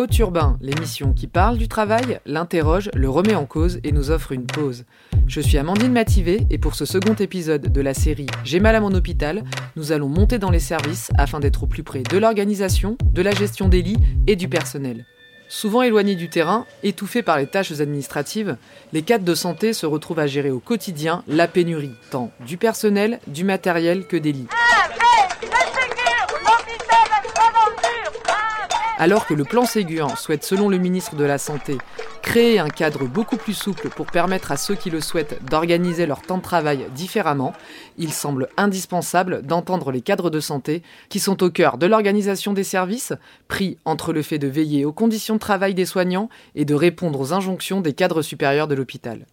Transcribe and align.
Haute 0.00 0.18
Urbain, 0.18 0.56
l'émission 0.62 1.12
qui 1.12 1.26
parle 1.26 1.58
du 1.58 1.68
travail, 1.68 2.20
l'interroge, 2.24 2.88
le 2.94 3.10
remet 3.10 3.34
en 3.34 3.44
cause 3.44 3.80
et 3.84 3.92
nous 3.92 4.10
offre 4.10 4.32
une 4.32 4.46
pause. 4.46 4.86
Je 5.26 5.42
suis 5.42 5.58
Amandine 5.58 5.92
Mativé 5.92 6.46
et 6.48 6.56
pour 6.56 6.74
ce 6.74 6.86
second 6.86 7.12
épisode 7.12 7.70
de 7.70 7.80
la 7.82 7.92
série 7.92 8.26
J'ai 8.42 8.60
mal 8.60 8.74
à 8.74 8.80
mon 8.80 8.94
hôpital, 8.94 9.44
nous 9.76 9.92
allons 9.92 10.08
monter 10.08 10.38
dans 10.38 10.48
les 10.48 10.58
services 10.58 11.10
afin 11.18 11.38
d'être 11.38 11.64
au 11.64 11.66
plus 11.66 11.82
près 11.82 12.02
de 12.02 12.16
l'organisation, 12.16 12.96
de 13.12 13.20
la 13.20 13.32
gestion 13.32 13.68
des 13.68 13.82
lits 13.82 14.00
et 14.26 14.36
du 14.36 14.48
personnel. 14.48 15.04
Souvent 15.50 15.82
éloignés 15.82 16.14
du 16.14 16.30
terrain, 16.30 16.64
étouffés 16.82 17.22
par 17.22 17.36
les 17.36 17.46
tâches 17.46 17.78
administratives, 17.78 18.56
les 18.94 19.02
cadres 19.02 19.26
de 19.26 19.34
santé 19.34 19.74
se 19.74 19.84
retrouvent 19.84 20.20
à 20.20 20.26
gérer 20.26 20.50
au 20.50 20.60
quotidien 20.60 21.24
la 21.28 21.46
pénurie, 21.46 21.92
tant 22.10 22.30
du 22.46 22.56
personnel, 22.56 23.20
du 23.26 23.44
matériel 23.44 24.06
que 24.06 24.16
des 24.16 24.32
lits. 24.32 24.48
Alors 29.00 29.26
que 29.26 29.32
le 29.32 29.44
plan 29.44 29.64
Séguin 29.64 30.14
souhaite, 30.14 30.44
selon 30.44 30.68
le 30.68 30.76
ministre 30.76 31.16
de 31.16 31.24
la 31.24 31.38
Santé, 31.38 31.78
créer 32.20 32.58
un 32.58 32.68
cadre 32.68 33.06
beaucoup 33.06 33.38
plus 33.38 33.54
souple 33.54 33.88
pour 33.88 34.04
permettre 34.04 34.52
à 34.52 34.58
ceux 34.58 34.74
qui 34.74 34.90
le 34.90 35.00
souhaitent 35.00 35.42
d'organiser 35.42 36.04
leur 36.04 36.20
temps 36.20 36.36
de 36.36 36.42
travail 36.42 36.84
différemment, 36.94 37.54
il 37.96 38.12
semble 38.12 38.50
indispensable 38.58 39.40
d'entendre 39.40 39.90
les 39.90 40.02
cadres 40.02 40.28
de 40.28 40.38
santé 40.38 40.82
qui 41.08 41.18
sont 41.18 41.42
au 41.42 41.48
cœur 41.48 41.78
de 41.78 41.86
l'organisation 41.86 42.52
des 42.52 42.62
services, 42.62 43.14
pris 43.48 43.78
entre 43.86 44.12
le 44.12 44.20
fait 44.20 44.38
de 44.38 44.48
veiller 44.48 44.84
aux 44.84 44.92
conditions 44.92 45.36
de 45.36 45.40
travail 45.40 45.72
des 45.72 45.86
soignants 45.86 46.28
et 46.54 46.66
de 46.66 46.74
répondre 46.74 47.20
aux 47.20 47.32
injonctions 47.32 47.80
des 47.80 47.94
cadres 47.94 48.20
supérieurs 48.20 48.68
de 48.68 48.74
l'hôpital. 48.74 49.24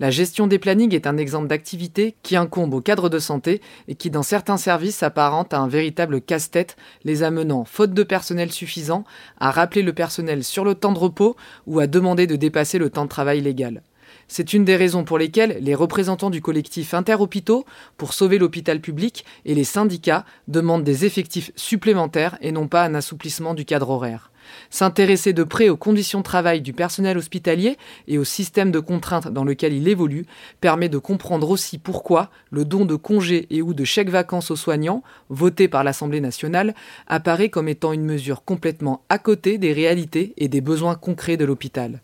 La 0.00 0.10
gestion 0.10 0.46
des 0.46 0.58
plannings 0.58 0.94
est 0.94 1.06
un 1.06 1.18
exemple 1.18 1.46
d'activité 1.46 2.16
qui 2.22 2.34
incombe 2.34 2.72
au 2.72 2.80
cadre 2.80 3.10
de 3.10 3.18
santé 3.18 3.60
et 3.86 3.94
qui, 3.94 4.08
dans 4.08 4.22
certains 4.22 4.56
services, 4.56 4.96
s'apparente 4.96 5.52
à 5.52 5.58
un 5.58 5.68
véritable 5.68 6.22
casse-tête, 6.22 6.78
les 7.04 7.22
amenant, 7.22 7.66
faute 7.66 7.92
de 7.92 8.02
personnel 8.02 8.50
suffisant, 8.50 9.04
à 9.38 9.50
rappeler 9.50 9.82
le 9.82 9.92
personnel 9.92 10.42
sur 10.42 10.64
le 10.64 10.74
temps 10.74 10.92
de 10.92 10.98
repos 10.98 11.36
ou 11.66 11.80
à 11.80 11.86
demander 11.86 12.26
de 12.26 12.36
dépasser 12.36 12.78
le 12.78 12.88
temps 12.88 13.04
de 13.04 13.10
travail 13.10 13.42
légal. 13.42 13.82
C'est 14.26 14.54
une 14.54 14.64
des 14.64 14.76
raisons 14.76 15.04
pour 15.04 15.18
lesquelles 15.18 15.58
les 15.60 15.74
représentants 15.74 16.30
du 16.30 16.40
collectif 16.40 16.94
Interhôpitaux, 16.94 17.66
pour 17.98 18.14
sauver 18.14 18.38
l'hôpital 18.38 18.80
public, 18.80 19.26
et 19.44 19.54
les 19.54 19.64
syndicats 19.64 20.24
demandent 20.48 20.82
des 20.82 21.04
effectifs 21.04 21.52
supplémentaires 21.56 22.38
et 22.40 22.52
non 22.52 22.68
pas 22.68 22.84
un 22.84 22.94
assouplissement 22.94 23.52
du 23.52 23.66
cadre 23.66 23.90
horaire. 23.90 24.29
S'intéresser 24.70 25.32
de 25.32 25.44
près 25.44 25.68
aux 25.68 25.76
conditions 25.76 26.20
de 26.20 26.24
travail 26.24 26.60
du 26.60 26.72
personnel 26.72 27.18
hospitalier 27.18 27.76
et 28.08 28.18
au 28.18 28.24
système 28.24 28.70
de 28.70 28.80
contraintes 28.80 29.28
dans 29.28 29.44
lequel 29.44 29.72
il 29.72 29.88
évolue 29.88 30.26
permet 30.60 30.88
de 30.88 30.98
comprendre 30.98 31.50
aussi 31.50 31.78
pourquoi 31.78 32.30
le 32.50 32.64
don 32.64 32.84
de 32.84 32.96
congés 32.96 33.46
et 33.50 33.62
ou 33.62 33.74
de 33.74 33.84
chèques 33.84 34.10
vacances 34.10 34.50
aux 34.50 34.56
soignants, 34.56 35.02
voté 35.28 35.68
par 35.68 35.84
l'Assemblée 35.84 36.20
nationale, 36.20 36.74
apparaît 37.06 37.50
comme 37.50 37.68
étant 37.68 37.92
une 37.92 38.04
mesure 38.04 38.44
complètement 38.44 39.02
à 39.08 39.18
côté 39.18 39.58
des 39.58 39.72
réalités 39.72 40.34
et 40.36 40.48
des 40.48 40.60
besoins 40.60 40.94
concrets 40.94 41.36
de 41.36 41.44
l'hôpital. 41.44 42.00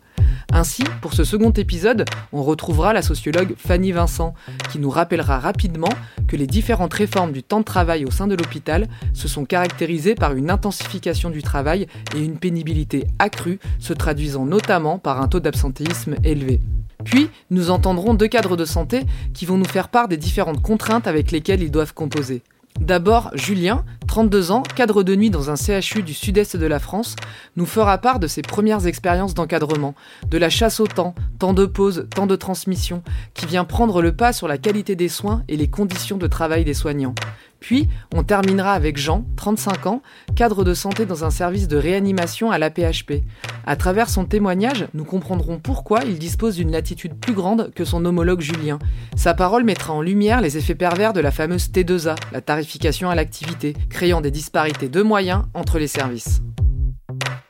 Ainsi, 0.51 0.83
pour 1.01 1.13
ce 1.13 1.23
second 1.23 1.51
épisode, 1.51 2.05
on 2.31 2.43
retrouvera 2.43 2.93
la 2.93 3.01
sociologue 3.01 3.55
Fanny 3.57 3.91
Vincent, 3.91 4.33
qui 4.71 4.79
nous 4.79 4.89
rappellera 4.89 5.39
rapidement 5.39 5.89
que 6.27 6.35
les 6.35 6.47
différentes 6.47 6.93
réformes 6.93 7.31
du 7.31 7.43
temps 7.43 7.59
de 7.59 7.65
travail 7.65 8.05
au 8.05 8.11
sein 8.11 8.27
de 8.27 8.35
l'hôpital 8.35 8.87
se 9.13 9.27
sont 9.27 9.45
caractérisées 9.45 10.15
par 10.15 10.33
une 10.33 10.49
intensification 10.49 11.29
du 11.29 11.41
travail 11.41 11.87
et 12.15 12.19
une 12.19 12.37
pénibilité 12.37 13.07
accrue, 13.19 13.59
se 13.79 13.93
traduisant 13.93 14.45
notamment 14.45 14.99
par 14.99 15.21
un 15.21 15.27
taux 15.27 15.39
d'absentéisme 15.39 16.15
élevé. 16.23 16.59
Puis, 17.03 17.29
nous 17.51 17.69
entendrons 17.69 18.13
deux 18.13 18.27
cadres 18.27 18.57
de 18.57 18.65
santé 18.65 19.05
qui 19.33 19.45
vont 19.45 19.57
nous 19.57 19.65
faire 19.65 19.89
part 19.89 20.07
des 20.07 20.17
différentes 20.17 20.61
contraintes 20.61 21.07
avec 21.07 21.31
lesquelles 21.31 21.61
ils 21.61 21.71
doivent 21.71 21.93
composer. 21.93 22.41
D'abord, 22.79 23.31
Julien, 23.33 23.83
32 24.07 24.51
ans, 24.51 24.63
cadre 24.63 25.03
de 25.03 25.15
nuit 25.15 25.29
dans 25.29 25.49
un 25.49 25.55
CHU 25.55 26.03
du 26.03 26.13
sud-est 26.13 26.55
de 26.55 26.65
la 26.65 26.79
France, 26.79 27.15
nous 27.55 27.65
fera 27.65 27.97
part 27.97 28.19
de 28.19 28.27
ses 28.27 28.41
premières 28.41 28.87
expériences 28.87 29.33
d'encadrement, 29.33 29.95
de 30.29 30.37
la 30.37 30.49
chasse 30.49 30.79
au 30.79 30.87
temps, 30.87 31.15
temps 31.39 31.53
de 31.53 31.65
pause, 31.65 32.07
temps 32.15 32.27
de 32.27 32.35
transmission, 32.35 33.03
qui 33.33 33.45
vient 33.45 33.65
prendre 33.65 34.01
le 34.01 34.15
pas 34.15 34.31
sur 34.31 34.47
la 34.47 34.57
qualité 34.57 34.95
des 34.95 35.09
soins 35.09 35.43
et 35.47 35.57
les 35.57 35.67
conditions 35.67 36.17
de 36.17 36.27
travail 36.27 36.63
des 36.63 36.73
soignants. 36.73 37.15
Puis, 37.59 37.89
on 38.13 38.23
terminera 38.23 38.73
avec 38.73 38.97
Jean, 38.97 39.25
35 39.35 39.87
ans, 39.87 40.01
cadre 40.35 40.63
de 40.63 40.73
santé 40.73 41.05
dans 41.05 41.23
un 41.23 41.29
service 41.29 41.67
de 41.67 41.77
réanimation 41.77 42.51
à 42.51 42.57
l'APHP. 42.57 43.23
À 43.65 43.75
travers 43.75 44.09
son 44.09 44.25
témoignage, 44.25 44.87
nous 44.93 45.05
comprendrons 45.05 45.59
pourquoi 45.59 46.03
il 46.03 46.19
dispose 46.19 46.55
d'une 46.55 46.71
latitude 46.71 47.19
plus 47.19 47.33
grande 47.33 47.71
que 47.73 47.85
son 47.85 48.05
homologue 48.05 48.41
Julien. 48.41 48.79
Sa 49.15 49.33
parole 49.33 49.63
mettra 49.63 49.93
en 49.93 50.01
lumière 50.01 50.41
les 50.41 50.57
effets 50.57 50.75
pervers 50.75 51.13
de 51.13 51.19
la 51.19 51.31
fameuse 51.31 51.69
T2A, 51.69 52.15
la 52.31 52.41
tarification 52.41 53.09
à 53.09 53.15
l'activité, 53.15 53.73
créant 53.89 54.21
des 54.21 54.31
disparités 54.31 54.89
de 54.89 55.01
moyens 55.01 55.43
entre 55.53 55.79
les 55.79 55.87
services 55.87 56.41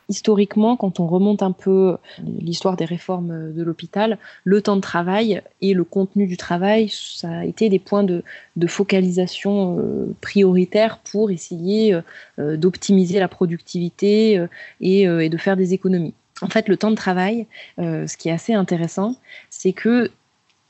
historiquement, 0.08 0.76
quand 0.76 1.00
on 1.00 1.06
remonte 1.06 1.42
un 1.42 1.52
peu 1.52 1.96
l'histoire 2.24 2.76
des 2.76 2.84
réformes 2.84 3.52
de 3.52 3.62
l'hôpital, 3.62 4.18
le 4.44 4.62
temps 4.62 4.76
de 4.76 4.80
travail 4.80 5.42
et 5.60 5.74
le 5.74 5.84
contenu 5.84 6.26
du 6.26 6.36
travail, 6.36 6.88
ça 6.88 7.28
a 7.28 7.44
été 7.44 7.68
des 7.68 7.78
points 7.78 8.04
de, 8.04 8.22
focalisation 8.66 9.78
euh, 9.78 10.14
prioritaires 10.20 10.98
pour 10.98 11.30
essayer 11.30 11.96
euh, 12.38 12.56
d'optimiser 12.56 13.18
la 13.18 13.28
productivité 13.28 14.38
euh, 14.38 14.46
et, 14.80 15.28
de 15.28 15.36
faire 15.36 15.56
des 15.56 15.74
économies. 15.74 16.14
En 16.42 16.48
fait, 16.48 16.68
le 16.68 16.76
temps 16.76 16.90
de 16.90 16.96
travail, 16.96 17.46
ce 17.78 18.16
qui 18.16 18.28
est 18.28 18.32
assez 18.32 18.54
intéressant, 18.54 19.16
c'est 19.50 19.72
que 19.72 20.10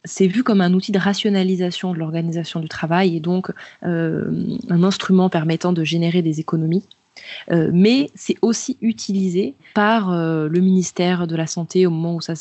c'est 0.04 0.26
vu 0.26 0.42
comme 0.42 0.62
un 0.62 0.72
outil 0.72 0.92
de 0.92 0.98
rationalisation 0.98 1.92
de 1.92 1.98
l'organisation 1.98 2.60
du 2.60 2.68
travail 2.68 3.16
et 3.16 3.20
donc 3.20 3.52
un 3.82 4.82
instrument 4.82 5.28
permettant 5.28 5.74
de 5.74 5.84
générer 5.84 6.22
des 6.22 6.40
économies. 6.40 6.84
Euh, 7.50 7.70
mais 7.72 8.10
c'est 8.14 8.36
aussi 8.42 8.76
utilisé 8.80 9.54
par 9.74 10.12
euh, 10.12 10.48
le 10.48 10.60
ministère 10.60 11.26
de 11.26 11.36
la 11.36 11.46
Santé 11.46 11.86
au 11.86 11.90
moment 11.90 12.16
où 12.16 12.20
ça, 12.20 12.34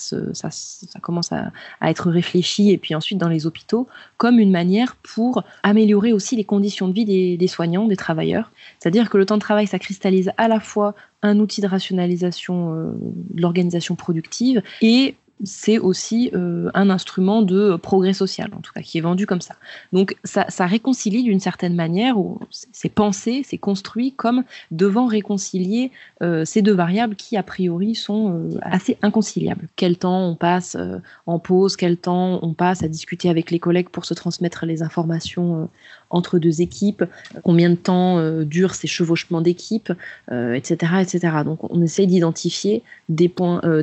commence 1.01 1.31
à, 1.31 1.51
être 1.81 2.09
réfléchi 2.09 2.71
et 2.71 2.77
puis 2.77 2.95
ensuite 2.95 3.17
dans 3.17 3.29
les 3.29 3.45
hôpitaux 3.45 3.87
comme 4.17 4.39
une 4.39 4.51
manière 4.51 4.95
pour 4.97 5.43
améliorer 5.63 6.13
aussi 6.13 6.35
les 6.35 6.43
conditions 6.43 6.87
de 6.87 6.93
vie 6.93 7.37
des, 7.37 7.47
soignants, 7.47 7.87
des 7.87 7.95
travailleurs. 7.95 8.51
C'est-à-dire 8.79 9.09
que 9.09 9.17
le 9.17 9.25
temps 9.25 9.35
de 9.35 9.41
travail, 9.41 9.67
ça 9.67 9.79
cristallise 9.79 10.31
à 10.37 10.47
la 10.47 10.59
fois 10.59 10.95
un 11.21 11.39
outil 11.39 11.61
de 11.61 11.67
rationalisation 11.67 12.73
euh, 12.73 12.91
de 13.31 13.41
l'organisation 13.41 13.95
productive 13.95 14.61
et 14.81 15.15
c'est 15.43 15.77
aussi 15.77 16.31
euh, 16.33 16.69
un 16.73 16.89
instrument 16.89 17.43
de 17.43 17.75
progrès 17.75 18.13
social, 18.13 18.49
en 18.55 18.61
tout 18.61 18.71
cas, 18.73 18.81
qui 18.81 18.97
est 18.97 19.01
vendu 19.01 19.27
comme 19.27 19.41
ça. 19.41 19.55
Donc 19.93 20.15
ça, 20.23 20.65
réconcilie 20.65 21.23
d'une 21.23 21.39
certaine 21.39 21.75
manière, 21.75 22.15
c'est 22.71 22.89
pensé, 22.89 23.43
c'est 23.45 23.57
construit 23.57 24.13
comme 24.13 24.43
devant 24.71 25.05
réconcilier 25.05 25.91
euh, 26.23 26.43
ces 26.43 26.61
deux 26.61 26.73
variables 26.73 27.15
qui, 27.15 27.37
a 27.37 27.43
priori, 27.43 27.93
sont 27.93 28.33
euh, 28.33 28.57
assez 28.63 28.97
inconciliables. 29.03 29.67
Quel 29.75 29.97
temps 29.97 30.27
on 30.27 30.35
passe 30.35 30.75
en 31.25 31.39
pause, 31.39 31.75
quel 31.75 31.97
temps 31.97 32.39
on 32.41 32.53
passe 32.53 32.81
à 32.83 32.87
discuter 32.87 33.29
avec 33.29 33.51
les 33.51 33.59
collègues 33.59 33.89
pour 33.89 34.05
se 34.05 34.13
transmettre 34.13 34.65
les 34.65 34.81
informations 34.81 35.69
entre 36.09 36.39
deux 36.39 36.61
équipes, 36.61 37.03
combien 37.43 37.69
de 37.69 37.75
temps 37.75 38.41
durent 38.43 38.75
ces 38.75 38.87
chevauchements 38.87 39.41
d'équipes, 39.41 39.91
etc., 40.31 40.93
etc. 41.01 41.37
Donc 41.45 41.71
on 41.71 41.81
essaie 41.81 42.05
d'identifier 42.05 42.83
des 43.09 43.31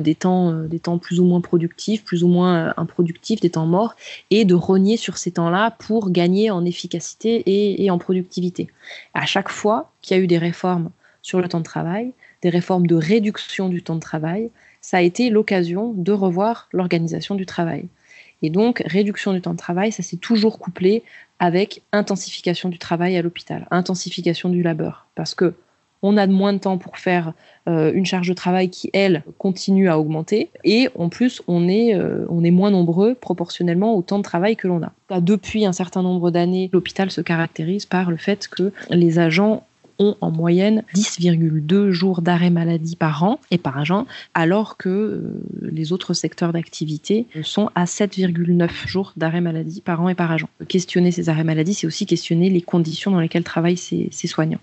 des 0.01 0.15
temps, 0.15 0.51
des 0.63 0.79
temps 0.79 0.97
plus 0.97 1.19
ou 1.19 1.25
moins 1.25 1.41
productifs, 1.45 2.03
plus 2.03 2.23
ou 2.23 2.27
moins 2.27 2.73
improductifs, 2.75 3.39
des 3.39 3.51
temps 3.51 3.65
morts, 3.65 3.95
et 4.29 4.43
de 4.43 4.55
rogner 4.55 4.97
sur 4.97 5.17
ces 5.17 5.31
temps-là 5.31 5.71
pour 5.79 6.11
gagner 6.11 6.51
en 6.51 6.65
efficacité 6.65 7.35
et, 7.45 7.85
et 7.85 7.89
en 7.91 7.97
productivité. 7.97 8.67
À 9.13 9.25
chaque 9.25 9.49
fois 9.49 9.91
qu'il 10.01 10.17
y 10.17 10.19
a 10.19 10.23
eu 10.23 10.27
des 10.27 10.37
réformes 10.37 10.89
sur 11.21 11.39
le 11.41 11.47
temps 11.47 11.59
de 11.59 11.63
travail, 11.63 12.11
des 12.41 12.49
réformes 12.49 12.87
de 12.87 12.95
réduction 12.95 13.69
du 13.69 13.81
temps 13.81 13.95
de 13.95 13.99
travail, 14.11 14.49
ça 14.81 14.97
a 14.97 15.01
été 15.01 15.31
l'occasion 15.31 15.93
de 15.95 16.11
revoir 16.11 16.67
l'organisation 16.71 17.33
du 17.33 17.45
travail. 17.45 17.87
Et 18.43 18.51
donc, 18.51 18.83
réduction 18.85 19.33
du 19.33 19.41
temps 19.41 19.53
de 19.53 19.57
travail, 19.57 19.91
ça 19.91 20.03
s'est 20.03 20.17
toujours 20.17 20.59
couplé 20.59 21.01
avec 21.39 21.81
intensification 21.91 22.69
du 22.69 22.77
travail 22.77 23.17
à 23.17 23.21
l'hôpital, 23.21 23.67
intensification 23.71 24.49
du 24.49 24.61
labeur. 24.61 25.07
Parce 25.15 25.33
que 25.33 25.55
on 26.05 26.17
a 26.17 26.27
moins 26.27 26.53
de 26.53 26.59
temps 26.59 26.77
pour 26.77 26.97
faire 26.97 27.33
euh, 27.67 27.91
une 27.91 28.05
charge 28.05 28.27
de 28.27 28.33
travail 28.33 28.69
qui, 28.69 28.91
elle, 28.93 29.23
continue 29.39 29.89
à 29.89 29.97
augmenter. 29.97 30.51
Et 30.63 30.87
en 30.95 31.09
plus, 31.09 31.41
on 31.47 31.67
est, 31.67 31.95
euh, 31.95 32.25
on 32.29 32.43
est 32.43 32.51
moins 32.51 32.69
nombreux 32.69 33.15
proportionnellement 33.15 33.95
au 33.95 34.03
temps 34.03 34.19
de 34.19 34.23
travail 34.23 34.55
que 34.55 34.67
l'on 34.67 34.81
a. 34.83 35.19
Depuis 35.19 35.65
un 35.65 35.73
certain 35.73 36.03
nombre 36.03 36.29
d'années, 36.29 36.69
l'hôpital 36.71 37.09
se 37.09 37.21
caractérise 37.21 37.87
par 37.87 38.11
le 38.11 38.17
fait 38.17 38.47
que 38.47 38.71
les 38.91 39.17
agents 39.17 39.63
ont 39.97 40.15
en 40.21 40.29
moyenne 40.29 40.83
10,2 40.93 41.89
jours 41.89 42.21
d'arrêt 42.21 42.51
maladie 42.51 42.95
par 42.95 43.23
an 43.23 43.39
et 43.49 43.57
par 43.57 43.77
agent, 43.77 44.05
alors 44.35 44.77
que 44.77 44.89
euh, 44.89 45.41
les 45.61 45.91
autres 45.91 46.13
secteurs 46.13 46.53
d'activité 46.53 47.25
sont 47.41 47.71
à 47.73 47.85
7,9 47.85 48.69
jours 48.87 49.13
d'arrêt 49.17 49.41
maladie 49.41 49.81
par 49.81 50.01
an 50.01 50.09
et 50.09 50.15
par 50.15 50.31
agent. 50.31 50.49
Questionner 50.67 51.11
ces 51.11 51.29
arrêts 51.29 51.43
maladie, 51.43 51.73
c'est 51.73 51.87
aussi 51.87 52.05
questionner 52.05 52.49
les 52.51 52.61
conditions 52.61 53.09
dans 53.09 53.19
lesquelles 53.19 53.43
travaillent 53.43 53.77
ces, 53.77 54.09
soignants. 54.27 54.59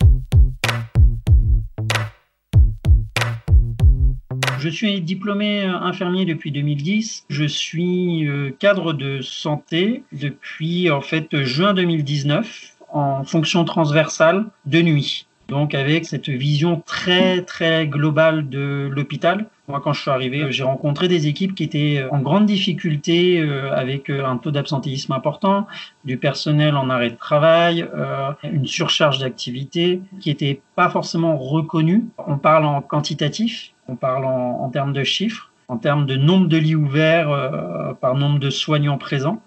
Je 4.63 4.69
suis 4.69 5.01
diplômé 5.01 5.65
infirmier 5.65 6.25
depuis 6.25 6.53
2010. 6.53 7.25
Je 7.29 7.45
suis 7.45 8.29
euh, 8.29 8.53
cadre 8.57 8.93
de 8.93 9.21
santé 9.21 10.05
depuis 10.13 10.89
en 10.89 11.01
fait 11.01 11.43
juin 11.43 11.75
2019 11.75 12.77
en 12.93 13.25
fonction 13.25 13.65
transversale 13.65 14.45
de 14.67 14.81
nuit. 14.81 15.27
donc 15.49 15.75
avec 15.75 16.05
cette 16.05 16.29
vision 16.29 16.81
très 16.87 17.43
très 17.43 17.89
globale 17.89 18.49
de 18.51 18.89
l'hôpital. 18.93 19.47
Moi, 19.73 19.81
quand 19.81 19.95
je 19.95 20.03
suis 20.03 20.11
arrivé, 20.11 20.53
j'ai 20.53 20.65
rencontré 20.65 21.09
des 21.09 21.29
équipes 21.29 21.55
qui 21.55 21.65
étaient 21.65 22.05
en 22.11 22.19
grande 22.19 22.45
difficulté 22.45 23.41
euh, 23.41 23.75
avec 23.75 24.11
euh, 24.11 24.23
un 24.23 24.37
taux 24.37 24.51
d'absentéisme 24.51 25.13
important, 25.13 25.67
du 26.05 26.19
personnel 26.19 26.77
en 26.77 26.91
arrêt 26.91 27.09
de 27.09 27.17
travail, 27.17 27.89
euh, 27.97 28.33
une 28.43 28.67
surcharge 28.67 29.21
d'activité 29.21 30.03
qui 30.21 30.29
n'était 30.29 30.61
pas 30.77 30.91
forcément 30.91 31.39
reconnue. 31.39 32.05
On 32.19 32.37
parle 32.37 32.67
en 32.67 32.83
quantitatif, 32.83 33.73
on 33.89 33.97
parle 33.97 34.27
en 34.27 34.69
termes 34.69 34.93
de 34.93 35.05
chiffres, 35.05 35.51
en 35.69 35.79
termes 35.79 36.05
de 36.05 36.17
nombre 36.17 36.49
de 36.49 36.59
lits 36.59 36.75
ouverts 36.75 37.97
par 38.03 38.15
nombre 38.15 38.39
de 38.41 38.51
soignants 38.51 38.99
présents 38.99 39.41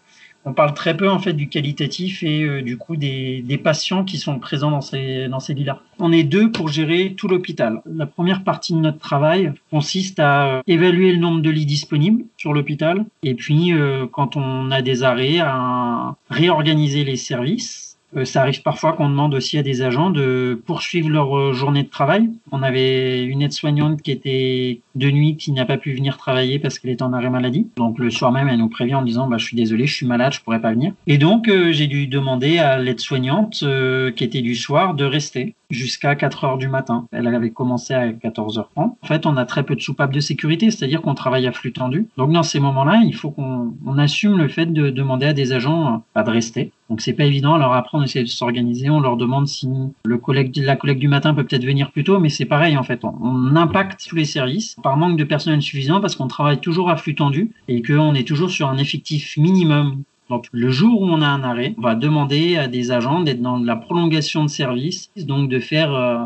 on 0.46 0.54
parle 0.54 0.74
très 0.74 0.96
peu 0.96 1.10
en 1.10 1.20
fait 1.20 1.34
du 1.34 1.50
qualitatif 1.50 2.24
et 2.24 2.44
euh, 2.44 2.62
du 2.62 2.78
coup 2.78 2.96
des, 2.96 3.44
patients 3.64 4.04
qui 4.04 4.18
sont 4.18 4.38
présents 4.38 4.70
dans 4.70 4.82
ces 4.82 5.28
dans 5.28 5.40
ces 5.40 5.54
lits-là. 5.54 5.82
On 5.98 6.12
est 6.12 6.24
deux 6.24 6.52
pour 6.52 6.68
gérer 6.68 7.16
tout 7.18 7.28
l'hôpital. 7.28 7.82
La 7.86 8.06
première 8.06 8.44
partie 8.44 8.74
de 8.74 8.80
notre 8.80 9.00
travail 9.00 9.54
consiste 9.72 10.20
à 10.20 10.58
euh, 10.58 10.62
évaluer 10.68 11.14
le 11.14 11.20
nombre 11.20 11.42
de 11.42 11.50
lits 11.50 11.66
disponibles 11.66 12.26
sur 12.38 12.54
l'hôpital 12.54 13.06
et 13.24 13.34
puis 13.34 13.74
euh, 13.74 14.06
quand 14.12 14.36
on 14.36 14.72
a 14.72 14.82
des 14.82 15.04
arrêts 15.04 15.40
à 15.40 16.16
réorganiser 16.30 17.04
les 17.04 17.16
services 17.16 17.95
ça 18.24 18.42
arrive 18.42 18.62
parfois 18.62 18.94
qu'on 18.94 19.10
demande 19.10 19.34
aussi 19.34 19.57
à 19.57 19.63
des 19.63 19.81
agents 19.81 20.10
de 20.10 20.62
poursuivre 20.66 21.10
leur 21.10 21.38
euh, 21.38 21.54
journée 21.54 21.84
de 21.84 21.90
travail. 21.90 22.30
On 22.52 22.63
avait 22.63 23.24
une 23.24 23.42
aide-soignante 23.42 24.02
qui 24.02 24.12
était 24.12 24.80
de 24.96 25.12
nuit 25.12 25.36
qui 25.36 25.52
n'a 25.52 25.66
pas 25.66 25.78
pu 25.78 25.94
venir 25.94 26.18
travailler 26.18 26.60
parce 26.60 26.80
qu'elle 26.80 26.92
était 26.92 27.04
en 27.04 27.13
arrêt 27.13 27.30
maladie. 27.30 27.68
Donc 27.75 28.00
le 28.00 28.10
soir 28.10 28.31
même, 28.31 28.48
elle 28.48 28.60
nous 28.60 28.69
prévient 28.69 28.96
en 28.96 29.02
disant 29.02 29.28
bah, 29.28 29.38
je 29.38 29.46
suis 29.46 29.57
désolé, 29.57 29.86
je 29.86 29.96
suis 29.96 30.06
malade, 30.06 30.34
je 30.34 30.42
pourrais 30.42 30.62
pas 30.62 30.72
venir. 30.72 30.94
Et 31.07 31.18
donc 31.18 31.48
euh, 31.48 31.72
j'ai 31.72 31.88
dû 31.88 32.07
demander 32.07 32.60
à 32.60 32.78
l'aide-soignante 32.78 33.63
qui 34.16 34.24
était 34.24 34.42
du 34.42 34.56
soir 34.56 34.94
de 34.94 35.06
rester 35.06 35.56
jusqu'à 35.70 36.16
4 36.16 36.44
heures 36.44 36.58
du 36.58 36.68
matin. 36.68 37.08
Elle 37.12 37.28
avait 37.28 37.52
commencé 37.52 37.94
à 37.94 38.10
14h30. 38.10 38.66
En 38.78 38.98
fait, 39.04 39.26
on 39.26 39.38
a 39.38 39.46
très 39.46 39.64
peu 39.64 39.76
de 39.76 39.82
soupapes 39.82 40.14
de 40.14 40.20
sécurité, 40.20 40.72
c'est-à-dire 40.72 41.02
qu'on 41.02 41.16
travaille 41.16 41.48
à 41.48 41.52
flux 41.52 41.74
tendu. 41.74 42.08
Donc 42.18 42.32
dans 42.32 42.44
ces 42.44 42.60
moments-là, 42.60 43.02
il 43.06 43.16
faut 43.16 43.32
qu'on 43.32 43.98
assume 43.98 44.38
le 44.38 44.48
fait 44.48 44.68
de 44.68 44.90
demander 44.90 45.28
à 45.28 45.34
des 45.34 45.54
agents 45.54 46.04
pas 46.14 46.24
de 46.24 46.32
rester. 46.32 46.72
Donc 46.90 47.02
c'est 47.02 47.14
pas 47.14 47.26
évident. 47.26 47.56
Alors 47.56 47.74
après, 47.74 47.98
on 47.98 48.04
essaie 48.04 48.22
de 48.22 48.28
s'organiser. 48.28 48.90
On 48.90 49.00
leur 49.00 49.18
demande 49.18 49.48
si 49.48 49.68
le 50.04 50.18
collègue, 50.18 50.56
la 50.58 50.76
collègue 50.76 51.00
du 51.00 51.08
matin 51.08 51.34
peut 51.34 51.44
peut-être 51.44 51.66
venir 51.66 51.92
plus 51.92 52.04
tôt, 52.04 52.20
mais 52.20 52.30
c'est 52.30 52.46
pareil 52.46 52.78
en 52.78 52.84
fait. 52.84 53.04
On, 53.04 53.56
impacte 53.56 54.06
tous 54.08 54.16
les 54.16 54.26
services 54.26 54.76
par 54.84 54.98
manque 54.98 55.18
de 55.18 55.24
personnel 55.24 55.62
suffisant 55.62 56.02
parce 56.02 56.16
qu'on 56.16 56.28
travaille 56.28 56.60
toujours 56.60 56.90
à 56.90 56.98
flux 56.98 57.16
tendu 57.16 57.52
et 57.68 57.82
qu'on 57.82 58.14
est 58.14 58.28
toujours 58.28 58.50
sur 58.50 58.70
un 58.70 58.78
effectif 58.78 59.38
minimum. 59.38 60.04
Donc 60.30 60.48
le 60.51 60.72
jour 60.72 61.01
où 61.01 61.06
on 61.06 61.22
a 61.22 61.27
un 61.27 61.44
arrêt, 61.44 61.75
on 61.77 61.81
va 61.81 61.95
demander 61.95 62.57
à 62.57 62.68
des 62.68 62.92
agents 62.92 63.22
d'être 63.22 63.42
dans 63.42 63.57
la 63.57 63.75
prolongation 63.75 64.44
de 64.44 64.50
service, 64.50 65.12
donc 65.18 65.50
de 65.50 65.60
faire 65.60 65.94
euh, 65.94 66.25